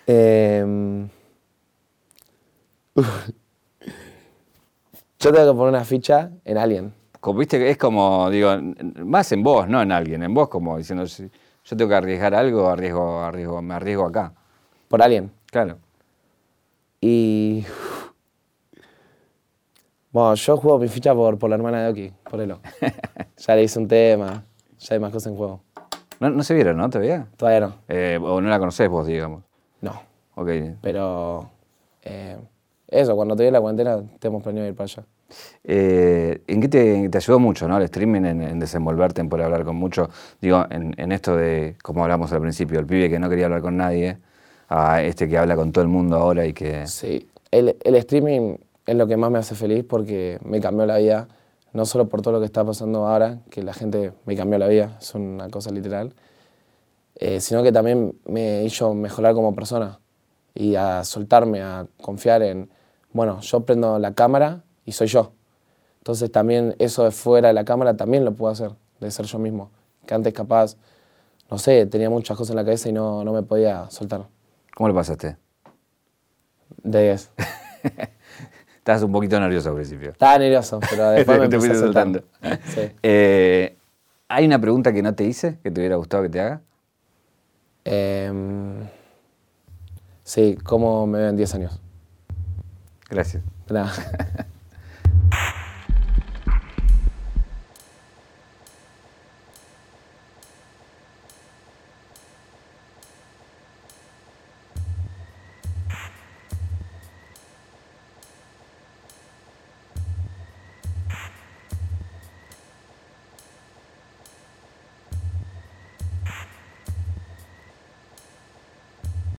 [0.07, 1.07] Em,
[2.95, 3.29] uf.
[5.19, 6.93] Yo tengo que poner una ficha en Alien.
[7.19, 8.49] Como, Viste es como, digo,
[9.05, 11.29] más en vos, no en alguien, en vos como diciendo, si
[11.63, 14.33] yo tengo que arriesgar algo, arriesgo, arriesgo, me arriesgo acá.
[14.87, 15.31] Por Alien.
[15.45, 15.77] Claro.
[16.99, 17.65] Y.
[20.11, 22.59] Bueno, yo juego mi ficha por, por la hermana de Oki, por Elo.
[23.37, 24.43] ya le hice un tema,
[24.79, 25.61] ya hay más cosas en juego.
[26.19, 26.89] No, no se vieron, ¿no?
[26.89, 27.27] ¿Todavía?
[27.37, 27.75] Todavía no.
[27.87, 29.43] Eh, o no la conocés vos, digamos.
[29.79, 30.01] No.
[30.35, 30.49] Ok.
[30.81, 31.49] Pero.
[32.03, 32.37] eh,
[32.87, 35.03] eso, cuando te la cuarentena, tenemos planeado ir para allá.
[35.63, 37.77] Eh, ¿En qué te, te ayudó mucho, ¿no?
[37.77, 40.09] El streaming en, en desenvolverte, en poder hablar con mucho.
[40.41, 43.61] Digo, en, en esto de, como hablamos al principio, el pibe que no quería hablar
[43.61, 44.17] con nadie,
[44.67, 46.85] a este que habla con todo el mundo ahora y que.
[46.85, 48.57] Sí, el, el streaming
[48.91, 51.29] es lo que más me hace feliz porque me cambió la vida,
[51.71, 54.67] no solo por todo lo que está pasando ahora, que la gente me cambió la
[54.67, 56.13] vida, es una cosa literal,
[57.15, 59.99] eh, sino que también me hizo mejorar como persona
[60.53, 62.69] y a soltarme, a confiar en,
[63.13, 65.31] bueno, yo prendo la cámara y soy yo.
[65.99, 69.39] Entonces también eso de fuera de la cámara también lo puedo hacer, de ser yo
[69.39, 69.71] mismo.
[70.05, 70.75] Que antes capaz,
[71.49, 74.27] no sé, tenía muchas cosas en la cabeza y no, no me podía soltar.
[74.75, 75.37] ¿Cómo le pasaste?
[76.83, 77.31] De 10.
[78.81, 80.09] Estabas un poquito nervioso al principio.
[80.09, 82.23] Estaba nervioso, pero después me Te fuiste soltando.
[82.73, 82.81] Sí.
[83.03, 83.77] Eh,
[84.27, 86.61] ¿Hay una pregunta que no te hice, que te hubiera gustado que te haga?
[87.85, 88.87] Em,
[90.23, 91.79] sí, ¿cómo me ven 10 años?
[93.07, 93.43] Gracias.
[93.69, 93.91] Nada.